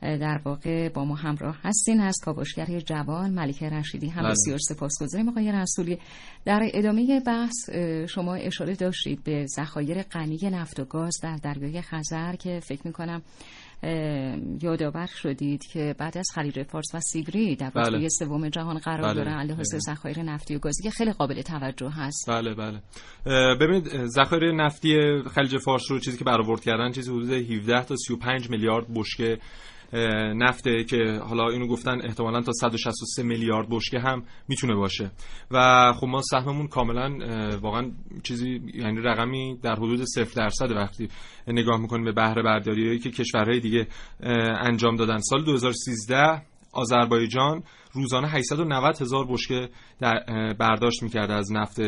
[0.02, 2.02] در واقع با ما همراه هستین.
[2.02, 5.30] از کاوشگر جوان ملکه رشیدی هم بسیار سپاسگزاریم.
[5.30, 6.00] آقای رسولی
[6.46, 7.70] در ادامه بحث
[8.10, 13.22] شما اشاره داشتید به ذخایر غنی نفت و گاز در دریای خزر که فکر می‌کنم
[14.62, 18.10] یادآور شدید که بعد از خلیج فارس و سیبری در رتبه بله.
[18.10, 19.14] سوم جهان قرار بله.
[19.14, 22.82] داره علیه ذخایر نفتی و گازی که خیلی قابل توجه هست بله بله
[23.56, 28.50] ببینید ذخایر نفتی خلیج فارس رو چیزی که برآورد کردن چیزی حدود 17 تا 35
[28.50, 29.40] میلیارد بشکه
[30.36, 35.12] نفته که حالا اینو گفتن احتمالا تا 163 میلیارد بشکه هم می‌تونه باشه.
[35.52, 37.18] و خب ما سهممون کاملا
[37.62, 37.92] واقعا
[38.24, 41.08] چیزی یعنی رقمی در حدود 0 درصد وقتی
[41.48, 43.88] نگاه می‌کنیم به بهره برداری که کشورهای دیگه
[44.60, 45.18] انجام دادن.
[45.18, 46.42] سال 2013
[46.74, 49.70] آذربایجان روزانه 890 هزار بشکه
[50.60, 51.82] برداشت می‌کرده از نفت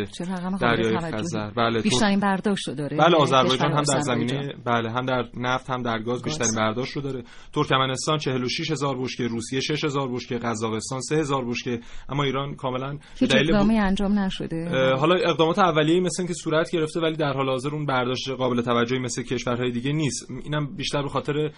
[0.61, 1.49] دریای خزر.
[1.49, 2.97] بله بیشترین برداشت رو داره.
[2.97, 7.01] بله آذربایجان هم در زمینه بله هم در نفت هم در گاز بیشترین برداشت رو
[7.01, 7.23] داره.
[7.53, 12.97] ترکمنستان 46 هزار بشکه روسیه 6 هزار بشکه قزاقستان 3 هزار بشکه اما ایران کاملا
[13.19, 14.95] دلیل اقدامی انجام نشده.
[14.99, 18.99] حالا اقدامات اولیه مثل اینکه صورت گرفته ولی در حال حاضر اون برداشت قابل توجهی
[18.99, 20.31] مثل کشورهای دیگه نیست.
[20.43, 21.51] اینم بیشتر به خاطر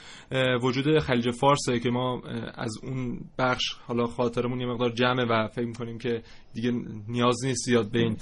[0.64, 2.22] وجود خلیج فارسه که ما
[2.56, 4.06] از اون بخش حالا
[4.38, 6.22] خاطرمون یه مقدار جمعه و فکر می‌کنیم که
[6.54, 6.72] دیگه
[7.08, 8.18] نیاز نیست زیاد به این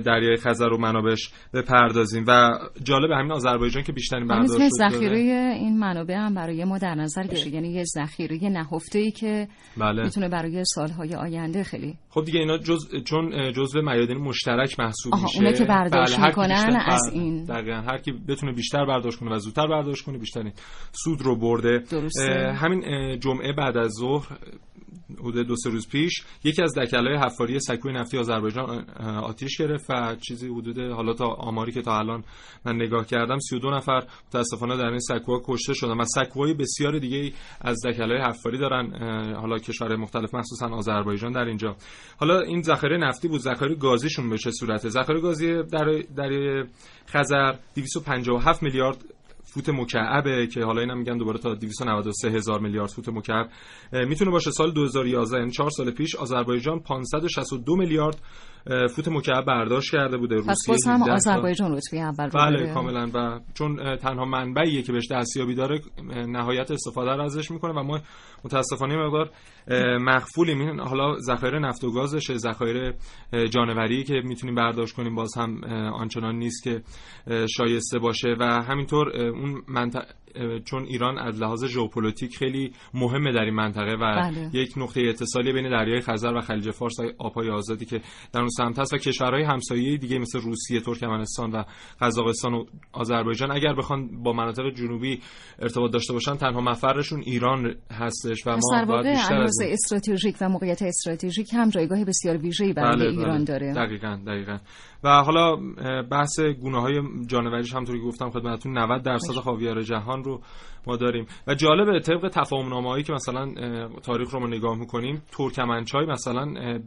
[0.00, 2.24] دریای خزر و منابعش بپردازیم.
[2.28, 5.18] و جالب همین آذربایجان که بیشترین برداشت مثل ذخیره
[5.58, 10.02] این منابع هم برای ما در نظر گرفته یعنی یه ذخیره نهفته ای که بله.
[10.02, 15.38] می‌تونه برای سالهای آینده خیلی خب دیگه اینا جز چون جزء میادین مشترک محسوب میشه.
[15.38, 17.44] اونا که برداشت بله می‌کنن از این.
[17.44, 17.80] دقیقاً.
[17.80, 20.52] هر کی بتونه بیشتر برداشت کنه و زودتر برداشت کنه بیشترین
[20.92, 21.78] سود رو برده.
[21.78, 22.52] درسته.
[22.56, 22.80] همین
[23.20, 24.26] جمعه بعد از ظهر
[25.20, 28.84] حدود دو سه روز پیش یکی از دکلای حفاری سکوی نفتی آذربایجان
[29.22, 32.24] آتیش گرفت و چیزی حدود حالا تا آماری که تا الان
[32.64, 37.32] من نگاه کردم 32 نفر متاسفانه در این سکوها کشته شدن و سکوهای بسیار دیگه
[37.60, 38.92] از دکلای حفاری دارن
[39.34, 41.76] حالا کشورهای مختلف مخصوصا آذربایجان در اینجا.
[42.16, 46.64] حالا این ذخیره نفتی بود ذخیره گازیشون به چه صورته؟ ذخیره گازی در در
[47.06, 49.13] خزر 257 میلیارد
[49.44, 53.48] فوت مکعبه که حالا اینا میگن دوباره تا 293 هزار میلیارد فوت مکعب.
[53.92, 58.20] می‌تونه باشه سال 2011 یعنی 4 سال پیش آذربایجان 562 میلیارد
[58.66, 63.10] فوت مکعب برداشت کرده بوده روسیه پس هم آذربایجان رتبه اول بله کاملا.
[63.14, 65.80] و چون تنها منبعیه که بهش دستیابی داره
[66.28, 68.00] نهایت استفاده رو ازش می‌کنه و ما
[68.44, 69.30] متاسفانه مقدار
[69.98, 70.80] مخفولیم.
[70.80, 72.94] حالا ذخایر نفت و گازشه ذخایر
[73.50, 75.14] جانوری که می‌تونیم برداشت کنیم.
[75.14, 76.82] باز هم آنچنان نیست که
[77.56, 78.36] شایسته باشه.
[78.40, 80.06] و همینطور اون منطقه
[80.64, 84.50] چون ایران از لحاظ ژئوپلیتیک خیلی مهمه در این منطقه و بله.
[84.52, 88.00] یک نقطه اتصالی بین دریای خزر و خلیج فارس آبهای آزادی که
[88.32, 91.64] در اون سمت هست و کشورهای همسایه دیگه مثل روسیه، ترکمنستان و
[92.00, 95.20] قزاقستان و آذربایجان اگر بخوان با مناطق جنوبی
[95.58, 100.82] ارتباط داشته باشن تنها مفرشون ایران هستش و ما باید بیشتر از استراتژیک و موقعیت
[100.82, 103.44] استراتژیک هم جایگاه بسیار ویژه‌ای برای بله، ایران بله.
[103.44, 103.72] داره.
[103.72, 104.58] دقیقاً دقیقاً.
[105.04, 105.56] و حالا
[106.10, 110.40] بحث گونه های جانوریش همطوری که گفتم خدمتتون 90 درصد خاویار جهان رو
[110.86, 111.26] ما داریم.
[111.46, 113.52] و جالبه طبق تفاهم نامه‌ای که مثلا
[114.02, 116.78] تاریخ رو ما نگاه می‌کنیم ترکمنچای مثلا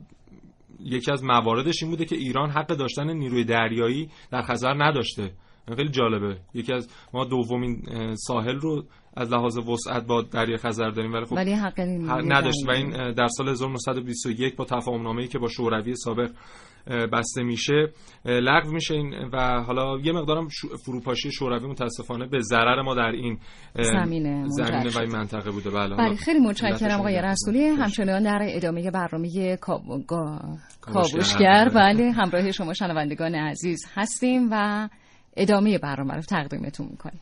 [0.79, 5.31] یکی از مواردش این بوده که ایران حق داشتن نیروی دریایی در خزر نداشته.
[5.75, 6.37] خیلی جالبه.
[6.53, 7.81] یکی از ما دومین
[8.15, 8.83] ساحل رو
[9.17, 11.79] از لحاظ وسعت با دریا خزر داریم ولی خب ولی حق
[12.31, 12.67] نداشت.
[12.67, 16.31] و این در سال 1921 با تفاهم نامه‌ای که با شوروی سابق
[17.13, 17.89] بسته میشه.
[18.25, 20.47] لغو میشه این و حالا یه مقدارم
[20.85, 23.39] فروپاشی شوروی متاسفانه به ضرر ما در این
[23.75, 25.69] زمینه زمینه و این منطقه بوده.
[25.69, 27.63] بله, بله خیلی متشکرم آقای رسولی.
[27.63, 29.57] همچنان در ادامه برنامه
[30.81, 31.69] کاوشگر.
[31.75, 34.89] بله همراه شما شنوندگان عزیز هستیم و
[35.37, 37.21] ادامه برنامه رو تقدیمتون می‌کنیم.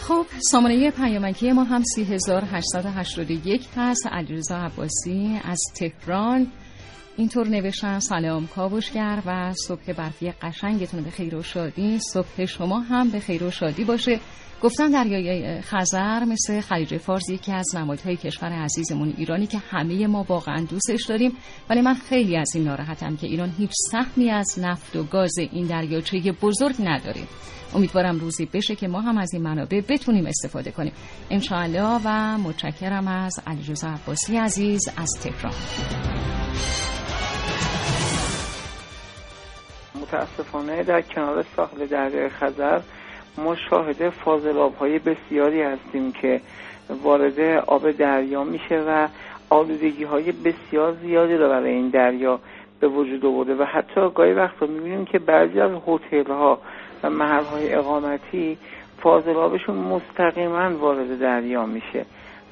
[0.00, 6.46] خب سامانه پیامکی ما هم 3881 هست علیرضا عباسی از تهران.
[7.20, 11.98] اینطور نوشتن سلام کاوشگر و صبح برفی قشنگتون به خیر و شادی.
[11.98, 14.20] صبح شما هم به خیر و شادی باشه.
[14.62, 20.24] گفتن دریای خزر مثل خلیج فارس یکی از نمادهای کشور عزیزمون ایرانی که همه ما
[20.28, 21.32] واقعا دوستش داریم.
[21.70, 25.66] ولی من خیلی از این ناراحتم که ایران هیچ سهمی از نفت و گاز این
[25.66, 27.22] دریاچه بزرگ نداره.
[27.74, 30.92] امیدوارم روزی بشه که ما هم از این منابع بتونیم استفاده کنیم.
[31.30, 35.54] انشاءالله و متشکرم از علیرضا عباسی عزیز از تهران.
[40.12, 42.80] متاسفانه در کنار ساحل دریای خزر
[43.38, 46.40] ما شاهد فاضلاب های بسیاری هستیم که
[47.02, 49.08] وارد آب دریا میشه و
[49.50, 52.40] آلودگی های بسیار زیادی رو برای این دریا
[52.80, 56.58] به وجود آورده و حتی گاهی وقتا می‌بینیم که بعضی از هتل ها
[57.02, 58.58] و محل های اقامتی
[59.02, 62.04] فاضلابشون مستقیما وارد دریا میشه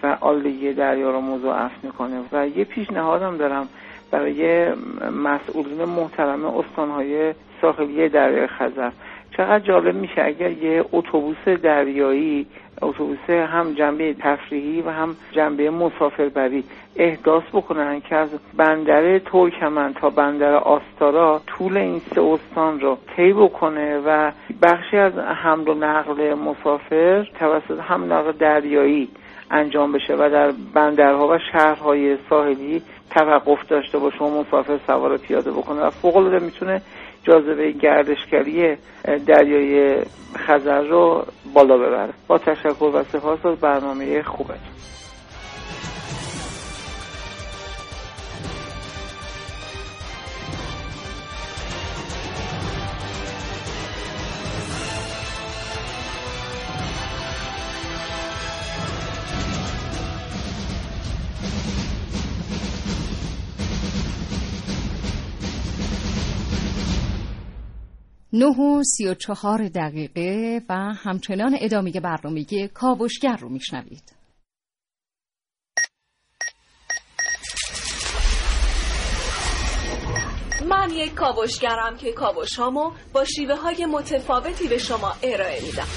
[0.02, 3.68] و آلودگی دریا رو مضاعف می‌کنه و یه پیشنهادم دارم
[4.10, 4.72] برای
[5.24, 8.90] مسئولین محترم استانهای ساحلی دریای خزر.
[9.36, 12.46] چقدر جالب میشه اگر یه اتوبوس دریایی
[12.82, 16.64] اتوبوس هم جنبه تفریحی و هم جنبه مسافربری
[16.96, 23.32] احداث بکنن که از بندر ترکمن تا بندر آستارا طول این سه استان رو طی
[23.32, 24.30] بکنه و
[24.62, 29.08] بخشی از حمل و نقل مسافر توسط هم نقل دریایی
[29.50, 35.50] انجام بشه و در بندرها و شهرهای ساحلی توقف داشته باشه و مسافر سوار پیاده
[35.50, 35.80] بکنه.
[35.80, 36.82] و فوق العاده می‌تونه
[37.28, 38.76] جاذبه گردشگری
[39.26, 40.02] دریای
[40.36, 44.58] خزر رو بالا ببره با تشکر و سپاس از برنامه خوبتون.
[68.38, 74.12] نه و سی و چهار دقیقه و همچنان ادامه برنامه کاوشگر رو میشنوید.
[80.68, 85.88] من یک کاوشگرم که کاوشامو با شیوه های متفاوتی به شما ارائه میدم.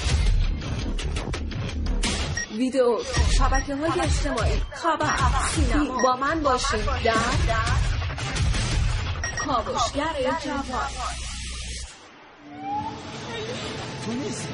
[2.56, 2.98] ویدیو
[3.38, 5.16] شبکه های اجتماعی خبر
[5.54, 6.02] سینما.
[6.02, 7.14] با من باشید در
[9.46, 10.14] کاوشگر
[10.44, 11.21] جوان.
[14.06, 14.48] تو نیست.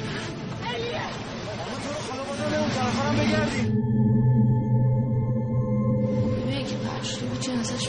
[6.69, 7.87] که پرشتو جنازش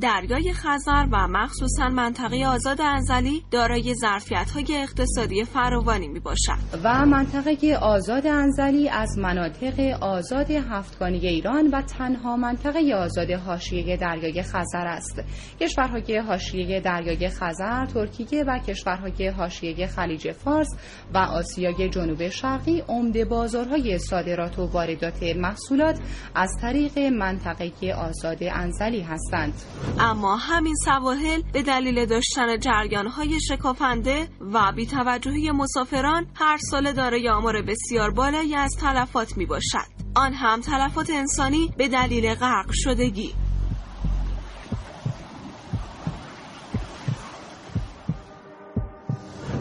[0.00, 6.58] دریای خزر و مخصوصا منطقه آزاد انزلی دارای ظرفیت‌های اقتصادی فراوانی می‌باشد.
[6.84, 14.42] و منطقه آزاد انزلی از مناطق آزاد هفتگانی ایران و تنها منطقه آزاد حاشیه دریای
[14.42, 15.22] خزر است.
[15.60, 20.68] کشورهای حاشیه دریای خزر ترکیه و کشورهای حاشیه خلیج فارس
[21.14, 25.98] و آسیای جنوب شرقی عمده بازارهای صادرات و واردات محصولات
[26.34, 29.54] از طریق منطقه آزاد انزلی هستند.
[29.98, 37.62] اما همین سواحل به دلیل داشتن جریانهای شکافنده و بیتوجهی مسافران هر سال دارای آمار
[37.62, 39.86] بسیار بالایی از تلفات می باشد.
[40.14, 43.34] آن هم تلفات انسانی به دلیل غرق شدگی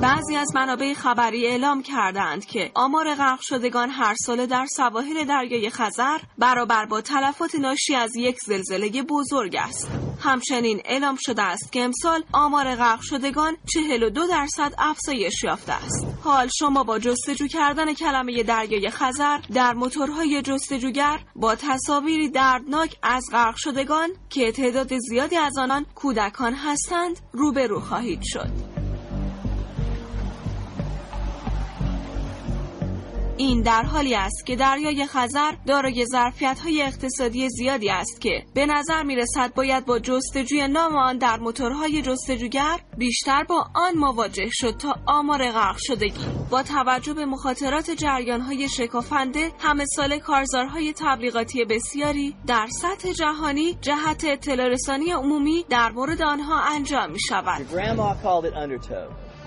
[0.01, 5.69] بعضی از منابع خبری اعلام کردند که آمار غرق شدگان هر ساله در سواحل دریای
[5.69, 10.05] خزر برابر با تلفات ناشی از یک زلزله بزرگ است.
[10.26, 16.07] همچنین اعلام شده است که امسال آمار غرق شدگان 42 درصد افزایش یافته است.
[16.23, 23.23] حال شما با جستجو کردن کلمه دریای خزر در موتورهای جستجوگر با تصاویری دردناک از
[23.32, 28.74] غرق شدگان که تعداد زیادی از آنان کودکان هستند روبرو خواهید شد.
[33.38, 38.65] این در حالی است که دریای خزر دارای ظرفیت های اقتصادی زیادی است که به
[38.65, 44.49] نظر می رسد باید با جستجوی نام آن در موتورهای جستجوگر بیشتر با آن مواجه
[44.51, 46.25] شد تا آمار غرق شدگی.
[46.49, 53.77] با توجه به مخاطرات جریان های شکافنده همه سال کارزارهای تبلیغاتی بسیاری در سطح جهانی
[53.81, 57.67] جهت اطلاع رسانی عمومی در مورد آنها انجام می شود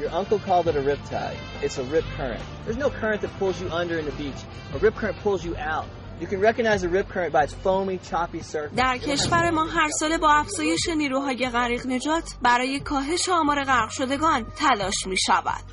[0.01, 1.37] Your uncle called it a rip tide.
[1.61, 2.43] It's a rip current.
[2.65, 4.41] There's no current that pulls you under in the beach.
[4.75, 5.87] A rip current pulls you out.
[6.21, 8.77] You can recognize a rip current by its foamy, choppy surface.
[8.77, 14.47] در کشور ما هر ساله با افزایش نیروهای غریق نجات برای کاهش آمار غرق شدگان
[14.57, 15.65] تلاش می شود.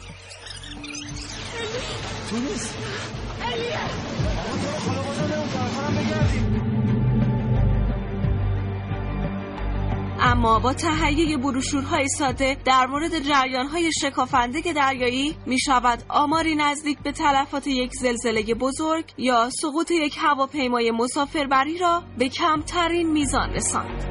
[10.20, 17.11] اما با تهیه بروشورهای ساده در مورد جریانهای شکافنده دریایی می شود آماری نزدیک به
[17.11, 24.03] تلفات یک زلزله بزرگ یا سقوط یک هواپیمای مسافربری را به کمترین میزان رساند.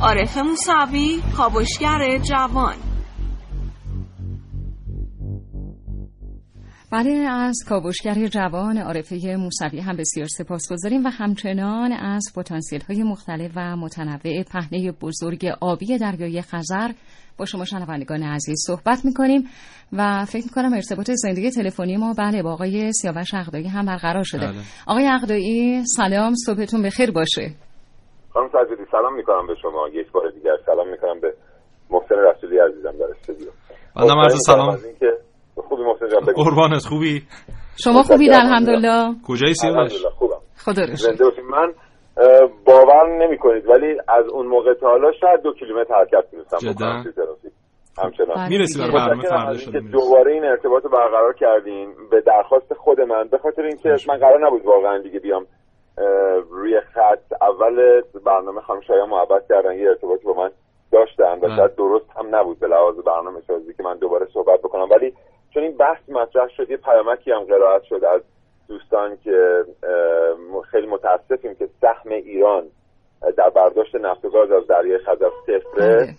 [0.00, 2.93] عارف موسوی کاوشگر جوان
[6.94, 13.02] بله از کاوشگر جوان عارفه موسوی هم بسیار سپاس گذاریم و همچنان از پتانسیل های
[13.02, 16.90] مختلف و متنوع پهنه بزرگ آبی دریای خزر
[17.38, 19.44] با شما شنوندگان عزیز صحبت می‌کنیم
[19.92, 24.46] و فکر می‌کنم ارتباط زندگی تلفنی ما بله با آقای سیاوش اقدایی هم برقرار شده.
[24.46, 24.56] بله.
[24.86, 27.50] آقای اقدایی سلام صبحتون بخیر باشه.
[28.32, 29.88] خانم سجدی سلام می‌کنم به شما.
[29.88, 31.34] یک بار دیگر سلام می‌کنم به
[31.90, 33.48] محسن رسولی عزیزم در استودیو.
[33.96, 34.78] بنده سلام.
[35.56, 37.22] خوبی محسن جان قربانت خوبی؟
[37.84, 39.14] شما خوبید الحمدلله.
[39.28, 40.40] کجایی سیاوش؟ خوبم.
[40.64, 41.72] خدا زنده من
[42.66, 46.56] باور نمی کنید ولی از اون موقع تا حالا شاید دو کیلومتر حرکت می‌رسم
[47.98, 48.48] همچنان.
[48.48, 53.38] می‌رسی برای برنامه فردا شده دوباره این ارتباط برقرار کردیم به درخواست خود من به
[53.38, 55.46] خاطر اینکه من قرار نبود واقعا دیگه بیام
[56.50, 57.42] روی خط.
[57.42, 60.50] اول برنامه خانم محبت کردن یه ارتباطی با من
[60.92, 64.88] داشتن و شاید درست هم نبود به لحاظ برنامه سازی که من دوباره صحبت بکنم.
[64.90, 65.12] ولی
[65.54, 68.22] چون این بحث مطرح شد یه پیامکی هم قرائت شد از
[68.68, 69.64] دوستان که
[70.70, 72.64] خیلی متاسفیم که سهم ایران
[73.36, 75.96] در برداشت نفت و گاز از دریای خزر صفره.
[75.96, 76.14] بله.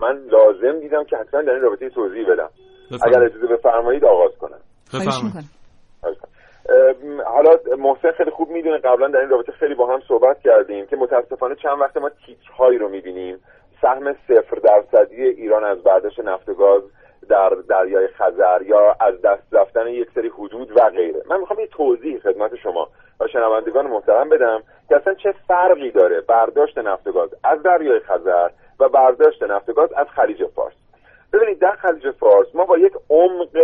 [0.00, 2.50] من لازم دیدم که حتما در این رابطه توضیح بدم.
[3.06, 4.60] اگر اجازه بفرمایید آغاز کنم.
[7.26, 10.96] حالا محسن خیلی خوب می‌دونه قبلا در این رابطه خیلی با هم صحبت کردیم که
[10.96, 13.38] متاسفانه چند وقت ما تیک هایی رو می‌بینیم.
[13.82, 16.82] سهم صفر درصدی ایران از برداشت نفت و گاز
[17.28, 21.22] در دریای خزر یا از دست رفتن یک سری حدود و غیره.
[21.26, 22.88] من می‌خوام یه توضیح خدمت شما
[23.20, 28.00] و شنوندگان محترم بدم که اصلا چه فرقی داره برداشت نفت و گاز از دریای
[28.00, 28.50] خزر
[28.80, 30.74] و برداشت نفت و گاز از خلیج فارس.
[31.32, 33.58] ببینید در خلیج فارس ما با یک عمق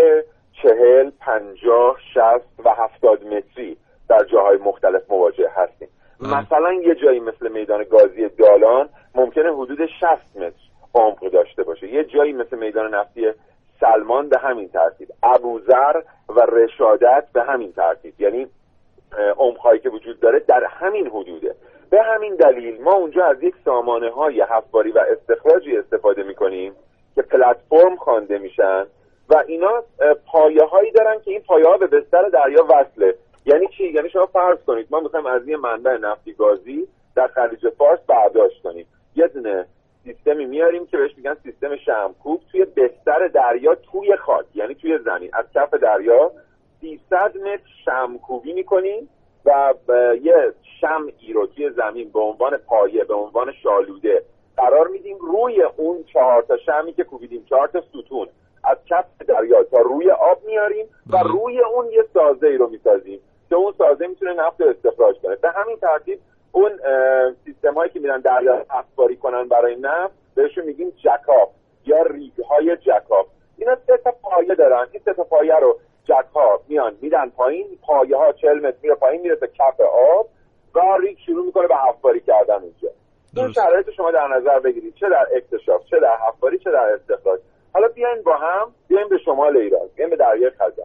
[0.63, 3.77] چهل پنجاه شست و هفتاد متری
[4.09, 5.89] در جاهای مختلف مواجه هستیم.
[6.21, 10.68] مثلا یه جایی مثل میدان گازی دالان ممکنه حدود 60 متر.
[10.95, 11.93] عمق داشته باشه.
[11.93, 13.33] یه جایی مثل میدان نفتی
[13.81, 15.09] سلمان به همین ترتیب.
[15.23, 18.21] ابوذر و رشادت به همین ترتیب.
[18.21, 18.47] یعنی
[19.37, 21.55] عمقهایی که وجود داره در همین حدوده.
[21.91, 26.73] به همین دلیل ما اونجا از یک سامانه های حفاری و استخراجی استفاده می‌کنیم
[27.15, 28.87] که پلتفرم خوانده میشن
[29.29, 29.83] و اینا
[30.27, 33.15] پایه هایی دارن که این پایه ها به بستر دریا وصله.
[33.47, 37.69] یعنی چی؟ یعنی شما فرض کنید ما می‌خوایم از یه منبع نفتی گازی در خلیج
[37.69, 38.87] فارس برداشت کنیم.
[39.17, 39.67] یه دونه
[40.09, 45.31] سیستمی میاریم که بهش میگن سیستم شمکوب توی بستر دریا توی خاک یعنی توی زمین.
[45.33, 46.33] از کف دریا
[46.81, 49.09] 300 متر شمکوبی می‌کنیم
[49.45, 49.75] و
[50.23, 54.23] یه شمعی رو توی زمین به عنوان پایه به عنوان شالوده
[54.57, 58.29] قرار میدیم روی اون چهار تا شمی که کوبیدیم چهار تا ستون
[58.65, 63.21] از کف دریا تا روی آب میاریم و روی اون یه سازه ای رو می‌سازیم
[63.49, 65.37] که اون سازه می‌تونه نفت رو استخراج کنه.
[65.37, 66.19] به همین ترتیب
[66.59, 66.81] اون
[67.45, 71.51] سیستم هایی که میرن دریا حفاری کنن برای نفت بهشون میگیم jackup
[71.87, 73.27] یا rig های jackup.
[73.59, 74.87] اینا سه تا پایه دارن.
[74.93, 79.23] این سه تا پایه رو jackup میان میدن پایین پایه ها 40 متر میره پایین
[79.23, 80.29] میره تا کف آب.
[80.75, 82.89] و rig شروع می‌کنه به حفاری کردن اونجا.
[83.37, 84.95] این شرایط شما در نظر بگیرید.
[84.95, 87.41] چه در اکتشاف چه در حفاری چه در استخراج.
[87.75, 90.83] حالا بیاین با هم بیاین به شمال ایران بیاین به دریای خزر.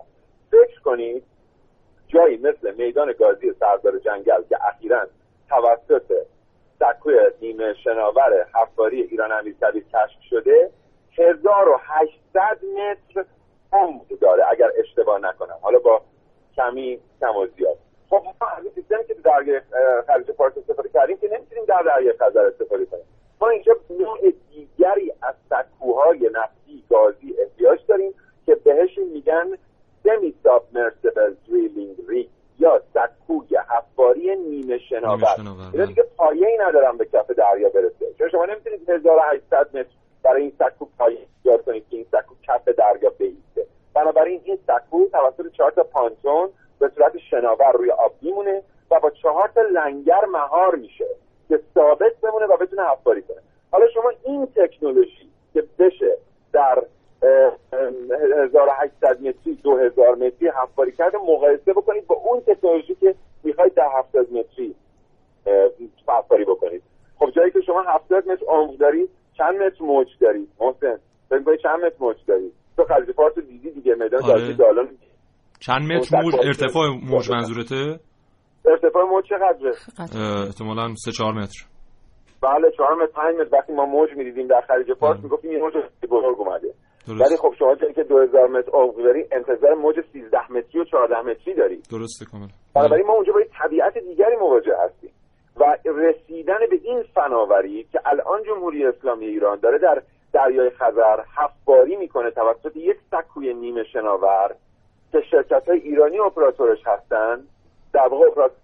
[0.51, 1.23] فکر کنید
[2.07, 5.07] جایی مثل میدان گازی سردار جنگل که اخیرا
[5.49, 6.11] توسط
[6.79, 10.71] سکوی نیمه شناور حفاری ایران امیرکبیر کشف شده
[11.17, 13.25] 1800 متر
[13.73, 15.57] عمق داره اگر اشتباه نکنم.
[15.61, 16.01] حالا با
[16.55, 17.77] کمی کم و زیاد.
[18.09, 18.63] خب ما از
[19.07, 19.61] که دریای
[20.07, 23.03] خلیج فارس استفاده کردیم که نمی‌تونیم در دریای خزر استفاده کنیم.
[23.41, 24.19] ما اینجا نوع
[24.51, 28.13] دیگری از سکوهای نفتی گازی احتیاج داریم
[28.45, 29.57] که بهشون میگن
[30.03, 32.27] semi-submersible drilling rig
[32.59, 35.27] یا سکوی حفاری نیمه شناور.
[35.73, 38.13] اینا دیگه پایه ای ندارن به کف دریا برسه.
[38.17, 39.89] چون شما نمی‌تونید 1800 متر
[40.23, 43.65] برای این سکو پایه ایجاد کنید که این سکو کف دریا بیسته.
[43.93, 46.49] بنابراین این سکو توسط چهار تا پانتون
[46.79, 51.05] به صورت شناور روی آب میمونه و با چهار تا لنگر مهار میشه
[51.49, 53.37] که ثابت بمونه و بتونه حفاری کنه.
[53.71, 56.17] حالا شما این تکنولوژی که بشه
[56.53, 56.83] در
[57.23, 61.17] 1800 متری 2000 متری حفاری کرده.
[61.17, 64.75] مقایسه بکنید با اون تکنولوژی که می‌خواید در 70 متری
[66.07, 66.83] حفاری بکنید.
[67.19, 70.99] خب جایی که شما 70 متر عمق دارید چند متر موج دارید؟ محسن
[71.29, 74.53] فکر چند متر موج دارید؟ تو خلیج فارس دیدی دیگه میدان آره.
[74.53, 74.89] دالان
[75.59, 77.99] چند متر موج؟ ارتفاع موج منظورته؟
[78.65, 79.73] ارتفاع موج چقدره؟
[80.45, 81.65] احتمالاً 3 4 متر.
[82.41, 83.57] بله 4 متر 5 متر.
[83.57, 85.73] وقتی ما موج می‌دیدیم در خلیج فارس می‌گفتیم این موج
[86.09, 86.73] بزرگ اومده.
[87.07, 91.21] ولی خب شما جایی که 2000 متر عمق داری انتظار موج 13 متری و 14
[91.21, 91.81] متری داری.
[91.91, 92.47] درسته کامل.
[92.75, 95.11] بنابراین ما اونجا با طبیعت دیگری مواجه هستیم.
[95.57, 100.01] و رسیدن به این فناوری که الان جمهوری اسلامی ایران داره در
[100.33, 104.55] دریای خزر حفاری می‌کنه توسط یک سکوی نیمه شناور
[105.11, 107.43] که شرکت های ایرانی اپراتورش هستن.
[107.93, 108.57] در واقع اپراتور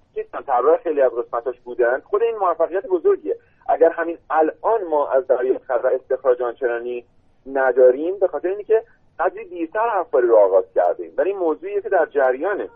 [0.48, 2.00] طراح خیلی از قسمتاش بودن.
[2.00, 3.36] خود این موفقیت بزرگیه.
[3.70, 7.06] اگر همین الان ما از دریای خزر استخراج آنچنانی
[7.46, 8.84] نداریم به خاطر اینکه
[9.20, 11.14] قدری دیرتر حفاری رو آغاز کردیم.
[11.18, 12.70] ولی موضوعی که در جریانه.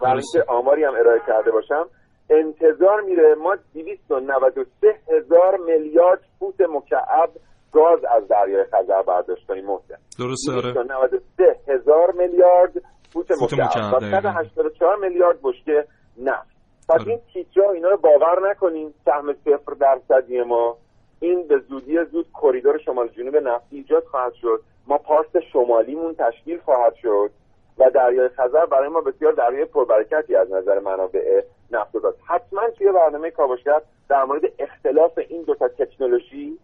[0.00, 1.88] و اینکه آماری هم ارائه کرده باشم
[2.30, 7.30] انتظار میره ما 293 هزار میلیارد فوت مکعب
[7.72, 9.94] گاز از دریای خزر برداشت کنیم محسن.
[10.18, 10.72] درسته آره.
[10.72, 12.72] 293 هزار میلیارد
[13.12, 13.94] فوت, فوت مکعب.
[13.94, 15.84] و 184 میلیارد بشکه
[16.18, 16.50] نفت.
[16.88, 20.76] پس این تیترا اینا رو باور نکنیم سهم صفر درصدی ما.
[21.20, 24.62] این به زودی زود کریدور شمال جنوب نفتی ایجاد خواهد شد.
[24.86, 27.30] ما پارس شمالیمون تشکیل خواهد شد
[27.78, 32.14] و دریای خزر برای ما بسیار دریای پربرکتی از نظر منابع نفت و گاز.
[32.26, 36.58] حتما توی برنامه کاوشگر در مورد اختلاف این دو تا تکنولوژی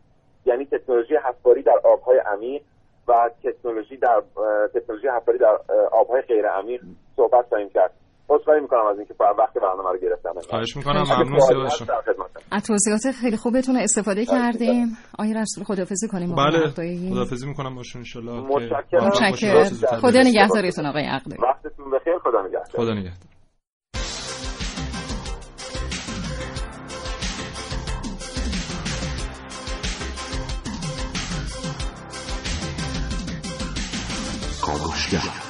[0.47, 2.63] یعنی تکنولوژی حفاری در آبهای عمیق
[3.09, 4.23] و تکنولوژی در
[4.75, 5.59] تکنولوژی حفاری در
[5.93, 6.81] آبهای غیر عمیق
[7.17, 7.91] صحبت خواهیم کرد.
[8.29, 11.83] عذرخواهی می‌کنم از اینکه وقت برنامه رو گرفتم خواهش می‌کنم ممنون سیاوش
[12.53, 14.97] از توضیحات خیلی خوبتون استفاده کردیم.
[15.19, 16.71] آقای رسول خدافظی کنیم بله
[17.11, 19.11] خدافظی می‌کنم باشون ان شاء الله متشکرم.
[20.01, 22.19] خدا نگهدارتون آقای عقده وقتتون بخیر.
[22.19, 22.65] خدا نگهدار.
[22.77, 23.27] خدا نگهدار.
[34.65, 35.46] کاوشگر.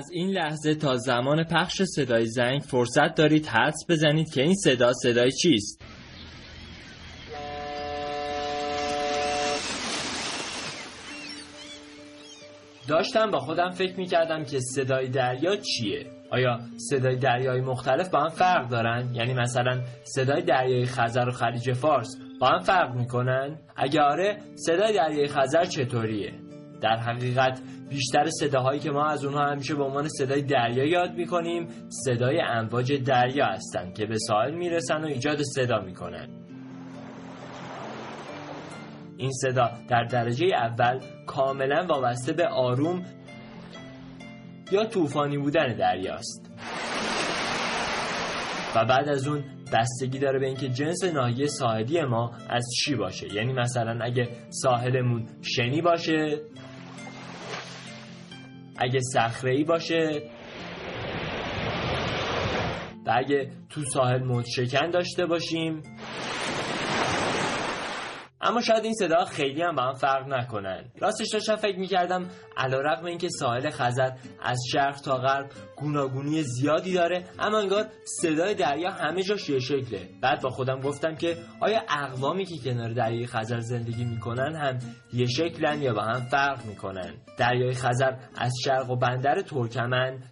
[0.00, 4.92] از این لحظه تا زمان پخش صدای زنگ فرصت دارید حدس بزنید که این صدا
[4.92, 5.82] صدای چیست
[12.88, 18.28] داشتم با خودم فکر می‌کردم که صدای دریا چیه آیا صدای دریای مختلف با هم
[18.28, 24.00] فرق دارن؟ یعنی مثلا صدای دریای خزر و خلیج فارس با هم فرق می‌کنن؟ اگه
[24.00, 26.49] آره صدای دریای خزر چطوریه؟
[26.80, 31.68] در حقیقت بیشتر صداهایی که ما از اونها همیشه به عنوان صدای دریا یاد می‌کنیم.
[31.88, 36.28] صدای امواج دریا هستند که به ساحل می‌رسن و ایجاد صدا می‌کنن.
[39.16, 43.04] این صدا در درجه اول کاملا وابسته به آروم
[44.72, 46.50] یا طوفانی بودن دریاست.
[48.76, 53.34] و بعد از اون بستگی داره به اینکه جنس ناحیه ساحلی ما از چی باشه.
[53.34, 56.40] یعنی مثلا اگه ساحلمون شنی باشه
[58.80, 60.22] اگه صخره باشه.
[63.06, 65.82] و اگه تو ساحل موج شکن داشته باشیم.
[68.42, 70.84] اما شاید این صدا خیلی هم با هم فرق نکنن.
[71.00, 74.10] راستش داشتم فکر می‌کردم علا رقم این که ساحل خزر
[74.42, 80.08] از شرق تا غرب گوناگونی زیادی داره اما انگار صدای دریا همه جاش یه شکله.
[80.22, 84.78] بعد با خودم گفتم که آیا اقوامی که کنار دریای خزر زندگی می‌کنن هم
[85.12, 90.22] یه شکلن یا با هم فرق می‌کنن؟ دریای خزر از شرق و بندر ترکمن.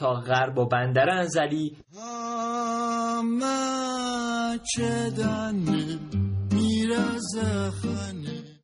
[0.00, 1.76] تا غرب و بندر انزلی.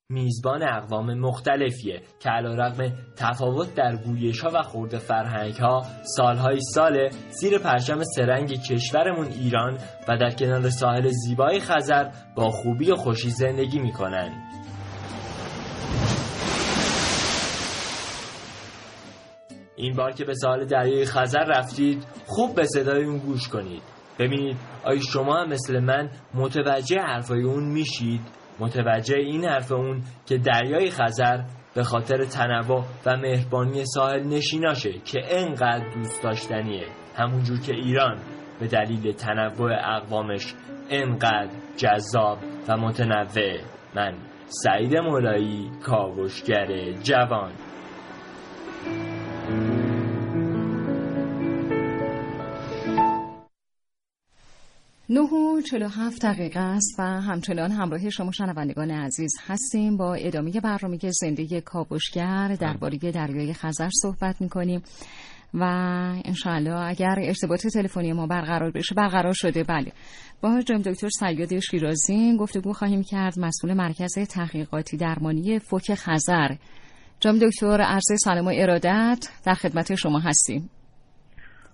[0.08, 5.82] میزبان اقوام مختلفیه که علا رقم تفاوت در گویش ها و خورد فرهنگ ها
[6.16, 9.78] سالهای ساله زیر پرچم سرنگ کشورمون ایران
[10.08, 14.30] و در کنار ساحل زیبای خزر با خوبی و خوشی زندگی می‌کنن.
[19.76, 23.82] این بار که به ساحل دریای خزر رفتید خوب به صدای اون گوش کنید.
[24.18, 28.20] ببینید آیا شما هم مثل من متوجه حرفای اون میشید؟
[28.60, 35.20] متوجه این حرف اون که دریای خزر به خاطر تنوع و مهربانی ساحل نشیناشه که
[35.28, 36.86] انقدر دوست داشتنیه.
[37.16, 38.18] همونجور که ایران
[38.60, 40.54] به دلیل تنوع اقوامش
[40.90, 43.58] انقدر جذاب و متنوع.
[43.96, 44.14] من
[44.48, 47.52] سعید مولایی کاوشگر جوان.
[55.08, 59.96] نه و چلو هفت دقیقه است و همچنان همراه شما شنوندگان عزیز هستیم.
[59.96, 64.82] با ادامه برنامه زنده کابوشگر درباره دریای خزر صحبت می‌کنیم
[65.54, 65.62] و
[66.24, 69.64] انشاءالله اگر ارتباط تلفنی ما برقرار بشه برقرار شده.
[69.64, 69.92] بله.
[70.40, 76.56] با جناب دکتر سید شیرازی گفتگو خواهیم کرد مسئول مرکز تحقیقاتی درمانی فوک خزر.
[77.20, 80.70] جناب دکتر عرض سلام و ارادت در خدمت شما هستیم.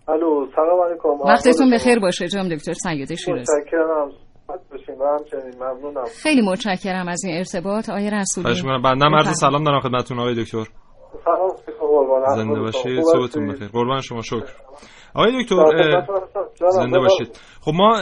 [0.08, 1.08] الو سلام علیکم.
[1.08, 2.28] وقتتون بخیر باشه.
[2.28, 4.10] جناب دکتر سید شیرازی متشکرم.
[5.60, 6.04] ممنونم.
[6.22, 7.88] خیلی متشکرم از این ارتباط.
[7.90, 8.44] آقای رسولی.
[8.44, 8.82] خواهش می‌کنم.
[8.82, 10.64] بنده عرض سلام دارم خدمتتون آقای دکتر.
[11.24, 13.02] سلام زنده باشید.
[13.12, 13.68] صبحتون بخیر.
[13.68, 14.22] قربان شما.
[14.22, 14.52] شکر.
[15.14, 15.56] آقای دکتر
[16.68, 17.40] زنده باشید.
[17.60, 17.92] خب ما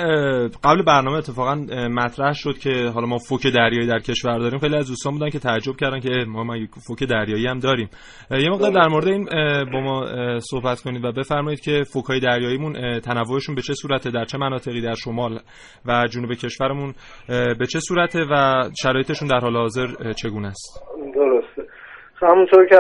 [0.65, 1.55] قبل برنامه اتفاقا
[1.91, 4.59] مطرح شد که حالا ما فوک دریایی در کشور داریم.
[4.59, 6.55] خیلی از دوستان بودن که تعجب کردن که ما ما
[6.87, 7.91] فوک دریایی هم داریم.
[8.31, 9.25] یه مقدار در مورد این
[9.73, 10.07] با ما
[10.41, 14.95] صحبت کنید و بفرمایید که فوکای دریاییمون تنوعشون به چه صورته؟ در چه مناطقی؟ در
[14.95, 15.39] شمال
[15.87, 16.95] و جنوب کشورمون
[17.29, 20.83] به چه صورته و شرایطشون در حال حاضر چگونه است؟
[21.15, 21.60] درسته
[22.23, 22.79] همونطور که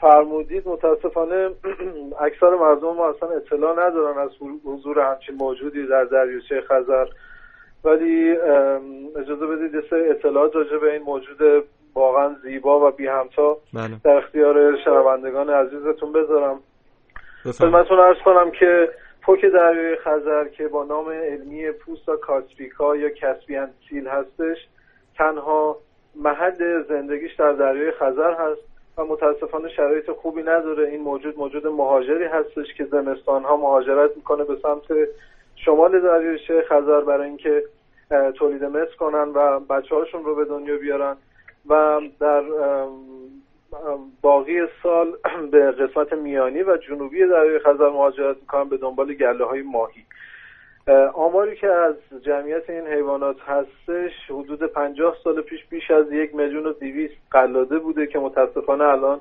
[0.00, 1.50] فرمودید متاسفانه
[2.26, 4.30] اکثر مردم ما اصلا اطلاع ندارن از
[4.64, 7.06] حضور همچین موجودی در دریاچه خزر
[7.84, 8.30] ولی
[9.16, 13.96] اجازه بدید سه اطلاعات راجع به این موجود واقعا زیبا و بی همتا بله.
[14.04, 16.60] در اختیار شنوندگان عزیزتون بذارم.
[17.44, 18.88] خدمتتون ارز کنم که
[19.22, 24.56] پوک دریای خزر که با نام علمی پوستا کاسپیکا یا کسپیان سیل هستش
[25.18, 25.78] تنها
[26.16, 28.60] محل زندگیش در دریای خزر هست
[28.98, 30.88] و متاسفانه شرایط خوبی نداره.
[30.88, 35.08] این موجود موجود مهاجری هستش که زمستان ها مهاجرت می‌کنه به سمت
[35.56, 37.62] شمال دریاچه خزر برای اینکه
[38.34, 41.16] تولید مثل کنن و بچه هاشون رو به دنیا بیارن.
[41.68, 42.42] و در
[44.22, 45.16] باقی سال
[45.52, 50.04] به قسمت میانی و جنوبی دریای خزر مهاجرت می‌کنن به دنبال گله های ماهی.
[51.14, 56.66] آماری که از جمعیت این حیوانات هستش حدود پنجاه سال پیش بیش از یک میلیون
[56.66, 59.20] و دیویست قلاده بوده که متاسفانه الان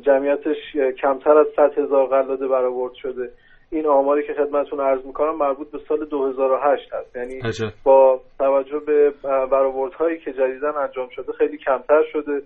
[0.00, 0.56] جمعیتش
[1.02, 3.30] کمتر از صد هزار قلاده برآورد شده.
[3.70, 7.16] این آماری که خدمتتون عرض می‌کنم مربوط به سال 2008 هست.
[7.16, 7.40] یعنی
[7.84, 12.42] با توجه به برآوردهایی که جدیدا انجام شده خیلی کمتر شده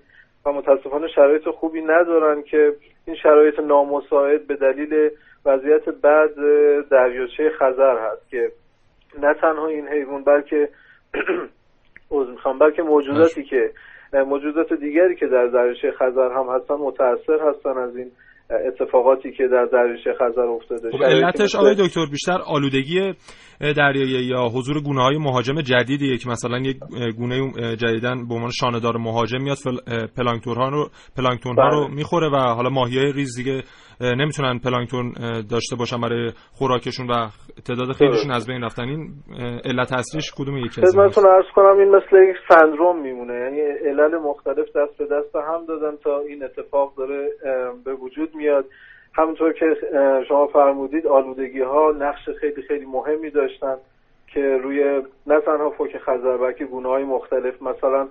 [0.47, 2.73] و متاسفانه شرایط خوبی ندارن که
[3.07, 5.11] این شرایط نامساعد به دلیل
[5.47, 6.31] وضعیت بعد
[6.91, 8.53] دریاچه خزر هست که
[9.23, 10.69] نه تنها این حیوان بلکه
[12.11, 13.71] عذر می‌خوام بلکه موجوداتی که
[14.13, 18.11] موجودات دیگری که در دریاچه خزر هم هستن متاثر هستن از این
[18.51, 23.15] اتفاقاتی که در دریاچه خزر افتاده خب علتش آقای دکتر بیشتر آلودگی
[23.61, 26.77] دریایی یا حضور گونه های مهاجم جدیدیه که مثلا یک
[27.17, 29.57] گونه جدیدن به عنوان شاندار مهاجم میاد
[30.17, 31.95] پلانکتون ها رو پلانکتون ها رو بله.
[31.95, 33.63] می‌خوره و حالا ماهی های ریز دیگه
[34.01, 35.13] نمی‌تونن پلانکتون
[35.51, 37.29] داشته باشن برای خوراکشون و
[37.67, 38.83] تعداد خیلیشون از بین رفتن.
[38.83, 39.09] این
[39.65, 43.35] علت اصلیش کدوم یکی از خدمتتون عرض کنم این مثل یک سندروم میمونه.
[43.35, 47.29] یعنی علل مختلف دست به دست هم دادن تا این اتفاق داره
[47.85, 48.65] به وجود میاد.
[49.15, 49.67] همونطور که
[50.29, 53.77] شما فرمودید آلودگی ها نقش خیلی خیلی مهمی داشتن
[54.35, 58.09] که روی نه تنها فوک خزر بلکه گونه های مختلف مثلا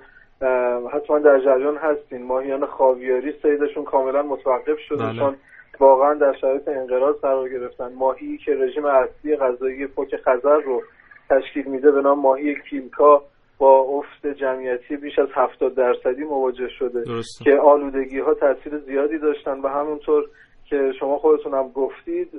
[0.94, 2.26] حتما در جریان هستین.
[2.26, 5.20] ماهیان خاویاری سیدشون کاملا متوقف شده بله.
[5.20, 5.36] چون
[5.80, 7.94] واقعا در شرایط انقراض قرار گرفتن.
[7.94, 10.82] ماهی که رژیم اصلی غذایی فوک خزر رو
[11.30, 13.24] تشکیل میده به نام ماهی کیلکا
[13.58, 17.04] با افت جمعیتی بیش از 70 درصدی مواجه شده
[17.44, 19.60] که آلودگی ها تاثیر زیادی داشتن.
[19.60, 20.26] و همونطور
[20.70, 22.30] که شما خودتون هم گفتید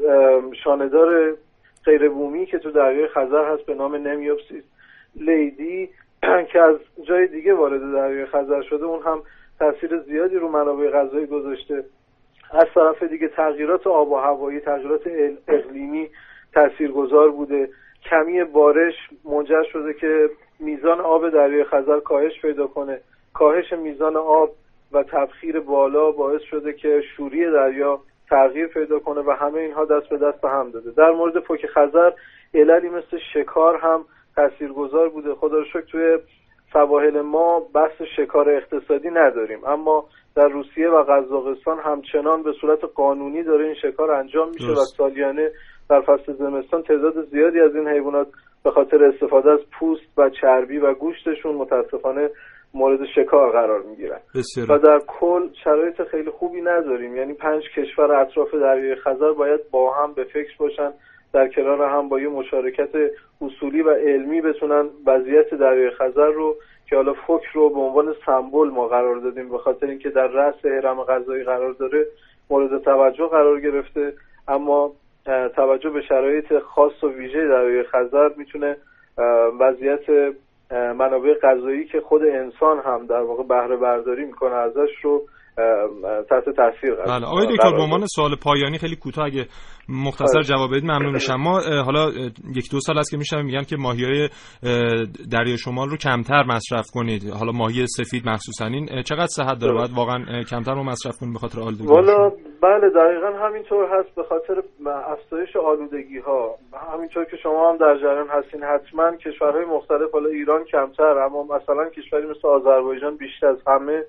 [0.65, 1.37] شاندار
[1.85, 4.65] غیر بومی که تو دریای خزر هست به نام نمیوپسیس
[5.17, 5.89] لیدی
[6.53, 6.77] که از
[7.09, 9.23] جای دیگه وارد دریای خزر شده اون هم
[9.59, 11.85] تاثیر زیادی رو منابع غذایی گذاشته.
[12.53, 15.01] از طرف دیگه تغییرات آب و هوایی تغییرات
[15.49, 16.11] اقلیمی
[16.55, 17.69] تاثیرگذار بوده.
[18.11, 18.95] کمی بارش
[19.25, 20.31] منجر شده که
[20.61, 23.01] میزان آب دریای خزر کاهش پیدا کنه.
[23.35, 24.51] کاهش میزان آب
[24.93, 30.09] و تبخیر بالا باعث شده که شوری دریا تغییر پیدا کنه و همه اینها دست
[30.09, 30.91] به دست به هم داده.
[30.91, 32.13] در مورد فوک خزر
[32.55, 34.05] عللی مثل شکار هم
[34.37, 35.35] تاثیرگذار بوده.
[35.35, 36.19] خدا رو شکر توی
[36.73, 39.65] سواحل ما بحث شکار اقتصادی نداریم.
[39.65, 40.05] اما
[40.37, 45.51] در روسیه و قزاقستان همچنان به صورت قانونی داره این شکار انجام میشه و سالیانه
[45.91, 48.29] در فصل زمستان تعداد زیادی از این حیوانات
[48.65, 52.31] به خاطر استفاده از پوست و چربی و گوشتشون متاسفانه
[52.75, 54.21] مورد شکار قرار می‌گیرن.
[54.69, 57.17] و در کل شرایط خیلی خوبی نداریم.
[57.17, 60.93] یعنی پنج کشور اطراف دریای خزر باید با هم به فکر باشن
[61.33, 62.89] در کنار هم با یه مشارکت
[63.41, 66.57] اصولی و علمی بتونن وضعیت دریای خزر رو
[66.89, 70.65] که حالا فکر رو به عنوان سمبل ما قرار دادیم به خاطر اینکه در رأس
[70.65, 72.07] هرم غذایی قرار داره
[72.51, 74.13] مورد توجه قرار گرفته.
[74.49, 74.93] اما
[75.57, 78.77] توجه به شرایط خاص و ویژه دریای خزر می‌تونه
[79.61, 80.35] وضعیت
[80.71, 85.23] منابع غذایی که خود انسان هم در واقع بهره برداری می‌کنه ازش رو
[86.31, 89.47] تحت تاثیر قرار بله آقای دکتر به عنوان سوال پایانی خیلی کوتاه اگه
[89.89, 91.35] مختصر جواب بدید ممنون میشم.
[91.35, 92.11] ما حالا
[92.57, 94.29] یک دو سال است که میشم میگن که ماهی های
[95.31, 97.31] دریا شمال رو کمتر مصرف کنید.
[97.31, 101.39] حالا ماهی سفید مخصوصا این چقدر صحت داره؟ باید واقعا کمتر رو مصرف کنید به
[101.39, 101.87] خاطر آلودگی.
[101.87, 102.33] والا
[102.63, 106.55] بله دقیقا همینطور هست به خاطر افزایش آلودگی ها
[106.93, 111.89] همینطور که شما هم در جریان هستین حتما کشورهای مختلف حالا ایران کمتر اما مثلا
[111.89, 114.05] کشوری مثل آذربایجان بیشتر از همه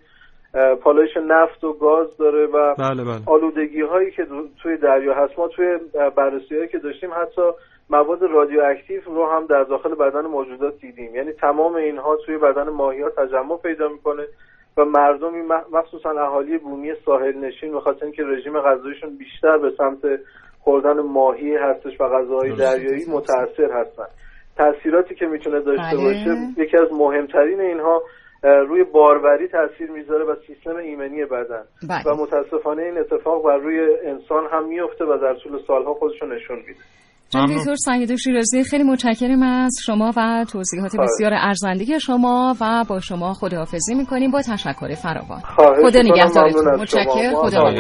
[0.84, 3.22] پالایش نفت و گاز داره و بله بله.
[3.26, 4.26] آلودگی هایی که
[4.64, 5.80] توی دریا هست ما توی
[6.16, 7.42] بررسی هایی که داشتیم حتی
[7.90, 13.02] مواد رادیواکتیو رو هم در داخل بدن موجودات دیدیم یعنی تمام اینها توی بدن ماهی
[13.02, 14.24] ها تجمع پیدا می‌کنه
[14.78, 15.32] و مردم
[15.72, 20.00] مخصوصا اهالی بومی ساحل نشین به خاطر اینکه رژیم غذایشون بیشتر به سمت
[20.60, 24.08] خوردن ماهی هستش و غذاهای دریایی متاثر هستن
[24.58, 26.04] تاثیراتی که می‌تونه داشته بله.
[26.04, 28.02] باشه یکی از مهمترین اینها
[28.44, 31.64] روی باروری تاثیر می‌ذاره و سیستم ایمنی بدن.
[31.90, 32.04] بله.
[32.06, 36.58] و متاسفانه این اتفاق بر روی انسان هم میفته و در طول سالها خودشو نشون
[36.58, 36.80] میده.
[37.30, 43.00] جناب دکتر سعید شیرازی خیلی متشکرم از شما و توضیحات بسیار ارزنده شما و با
[43.00, 44.32] شما خداحافظی می‌کنیم.
[44.32, 45.40] با تشکر فراوان.
[45.84, 46.76] خدا نگهدارتون.
[46.76, 47.74] متشکر خدا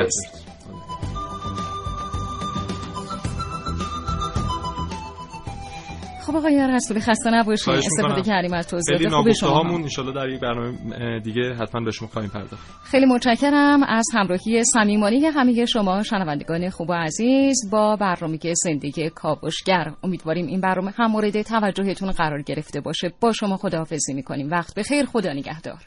[6.30, 7.74] خب آقای رسولی خسته نباشید.
[7.74, 12.32] استفاده کردیم از توضیحات خوب شما همون ان در یک برنامه دیگه حتما بهشون خواهیم
[12.32, 12.68] پرداخت.
[12.84, 17.70] خیلی متشکرم از همراهی صمیمانه همه شما شنوندگان خوب و عزیز.
[17.72, 23.12] با برنامه زندگی کاوشگر امیدواریم این برنامه هم مورد توجهتون قرار گرفته باشه.
[23.22, 24.50] با شما خداحافظی می‌کنیم.
[24.52, 25.80] وقت بخیر خدا نگهدار.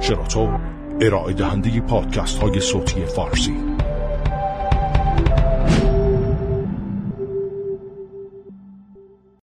[0.00, 0.58] شراطو
[1.00, 3.56] ارائه دهنده پادکست های صوتی فارسی.